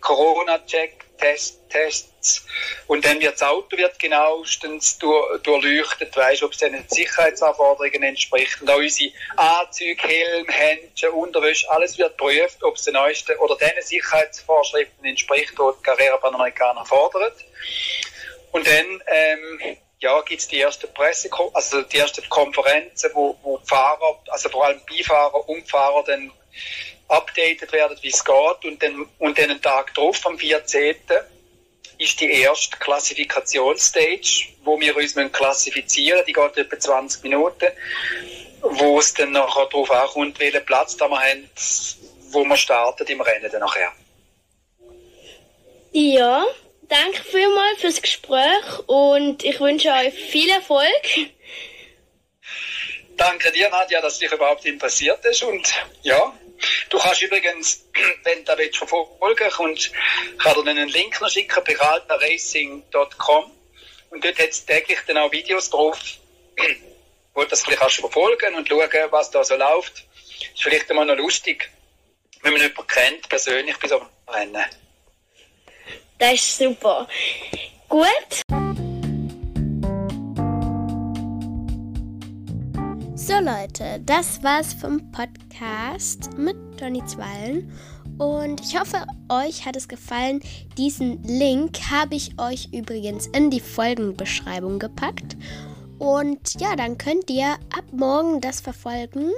Corona-Check, 0.00 1.04
Test, 1.18 1.68
Tests. 1.68 2.46
Und 2.86 3.04
dann 3.04 3.20
wird 3.20 3.34
das 3.34 3.42
Auto 3.42 3.76
wird 3.76 3.98
genauestens 3.98 4.98
durch, 4.98 5.42
durchleuchtet, 5.42 6.16
weißt, 6.16 6.42
ob 6.44 6.52
es 6.52 6.58
den 6.58 6.84
Sicherheitsanforderungen 6.88 8.02
entspricht. 8.02 8.60
Und 8.60 8.70
auch 8.70 8.76
unsere 8.76 9.12
Anzüge, 9.36 10.00
Helm, 10.06 10.48
Händchen, 10.48 11.10
Unterwäsche, 11.10 11.68
alles 11.70 11.98
wird 11.98 12.16
geprüft, 12.16 12.62
ob 12.62 12.76
es 12.76 12.84
den 12.84 12.94
neuesten 12.94 13.36
oder 13.38 13.56
den 13.56 13.82
Sicherheitsvorschriften 13.82 15.04
entspricht, 15.04 15.50
die 15.50 15.56
die 15.56 15.82
Carrera 15.82 16.16
Panamericana 16.18 16.84
fordert. 16.84 17.36
Und 18.52 18.66
dann, 18.66 19.02
ähm, 19.08 19.76
ja, 20.00 20.20
gibt 20.22 20.40
es 20.40 20.48
die 20.48 20.60
ersten 20.60 20.92
Presse, 20.94 21.28
also 21.52 21.82
die 21.82 21.98
ersten 21.98 22.28
Konferenzen, 22.28 23.10
wo, 23.14 23.36
wo 23.42 23.58
Fahrer, 23.64 24.20
also 24.28 24.48
vor 24.48 24.66
allem 24.66 24.80
Beifahrer 24.88 25.48
und 25.48 25.68
Fahrer 25.68 26.04
dann 26.04 26.30
updated 27.08 27.72
werden, 27.72 27.98
wie 28.02 28.08
es 28.08 28.24
geht. 28.24 28.64
Und 28.64 28.82
dann, 28.82 29.06
und 29.18 29.38
dann 29.38 29.50
einen 29.50 29.62
Tag 29.62 29.94
drauf, 29.94 30.24
am 30.26 30.38
14. 30.38 30.96
ist 31.98 32.20
die 32.20 32.30
erste 32.30 32.76
Klassifikationsstage, 32.78 34.48
wo 34.62 34.78
wir 34.78 34.96
uns 34.96 35.14
klassifizieren 35.32 36.22
Die 36.26 36.32
geht 36.32 36.56
etwa 36.56 36.78
20 36.78 37.24
Minuten, 37.24 37.68
wo 38.60 38.98
es 38.98 39.14
dann 39.14 39.32
nachher 39.32 39.66
darauf 39.66 39.90
ankommt, 39.90 40.38
welchen 40.38 40.64
Platz 40.64 40.96
da 40.96 41.08
wir 41.08 41.20
haben, 41.20 41.50
wo 42.30 42.44
wir 42.44 42.56
starten 42.56 43.06
im 43.06 43.20
Rennen 43.20 43.50
dann 43.50 43.60
nachher. 43.60 43.92
Ja, 45.90 46.44
danke 46.88 47.22
vielmals 47.22 47.80
fürs 47.80 48.02
Gespräch 48.02 48.78
und 48.86 49.44
ich 49.44 49.60
wünsche 49.60 49.90
euch 49.90 50.14
viel 50.14 50.50
Erfolg. 50.50 51.30
Danke 53.16 53.50
dir, 53.52 53.68
Nadja, 53.70 54.00
dass 54.00 54.18
dich 54.18 54.30
überhaupt 54.30 54.64
interessiert 54.64 55.24
ist 55.24 55.42
und 55.42 55.74
ja, 56.02 56.32
Du 56.90 56.98
kannst 56.98 57.22
übrigens, 57.22 57.84
wenn 58.24 58.44
du 58.44 58.56
das 58.56 58.76
verfolgen 58.76 59.50
willst, 59.58 59.92
kann 60.38 60.64
dir 60.64 60.70
einen 60.70 60.88
Link 60.88 61.20
noch 61.20 61.30
schicken, 61.30 61.62
peraltaracing.com 61.62 63.52
und 64.10 64.24
dort 64.24 64.38
hat 64.38 64.50
es 64.50 64.64
täglich 64.64 64.98
dann 65.06 65.18
auch 65.18 65.30
Videos 65.32 65.70
drauf, 65.70 65.98
wo 67.34 67.42
du 67.42 67.48
das 67.48 67.62
vielleicht 67.62 67.80
kannst 67.80 67.96
verfolgen 67.96 68.54
und 68.54 68.68
schauen, 68.68 68.90
was 69.10 69.30
da 69.30 69.44
so 69.44 69.56
läuft. 69.56 70.04
Ist 70.54 70.62
vielleicht 70.62 70.90
immer 70.90 71.04
noch 71.04 71.16
lustig, 71.16 71.70
wenn 72.42 72.52
man 72.52 72.62
jemanden 72.62 72.86
kennt, 72.86 73.28
persönlich 73.28 73.76
bis 73.78 73.92
am 73.92 74.08
Rennen. 74.28 74.64
Das 76.18 76.34
ist 76.34 76.58
super. 76.58 77.06
Gut. 77.88 78.42
So 83.14 83.34
Leute, 83.34 84.00
das 84.04 84.42
war's 84.42 84.74
vom 84.74 85.10
Podcast 85.12 86.30
mit 86.36 86.56
Johnny 86.80 87.04
Zwallen 87.04 87.70
und 88.18 88.60
ich 88.60 88.78
hoffe, 88.78 89.06
euch 89.28 89.64
hat 89.64 89.76
es 89.76 89.86
gefallen. 89.86 90.40
Diesen 90.76 91.22
Link 91.22 91.78
habe 91.90 92.16
ich 92.16 92.32
euch 92.40 92.68
übrigens 92.72 93.28
in 93.28 93.50
die 93.50 93.60
Folgenbeschreibung 93.60 94.80
gepackt. 94.80 95.36
Und 95.98 96.60
ja, 96.60 96.74
dann 96.74 96.98
könnt 96.98 97.30
ihr 97.30 97.52
ab 97.76 97.84
morgen 97.92 98.40
das 98.40 98.60
verfolgen. 98.60 99.30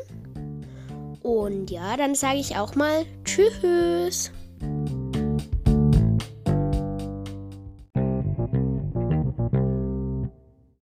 Und 1.22 1.70
ja, 1.70 1.96
dann 1.98 2.14
sage 2.14 2.38
ich 2.38 2.56
auch 2.56 2.74
mal 2.74 3.04
Tschüss. 3.24 4.32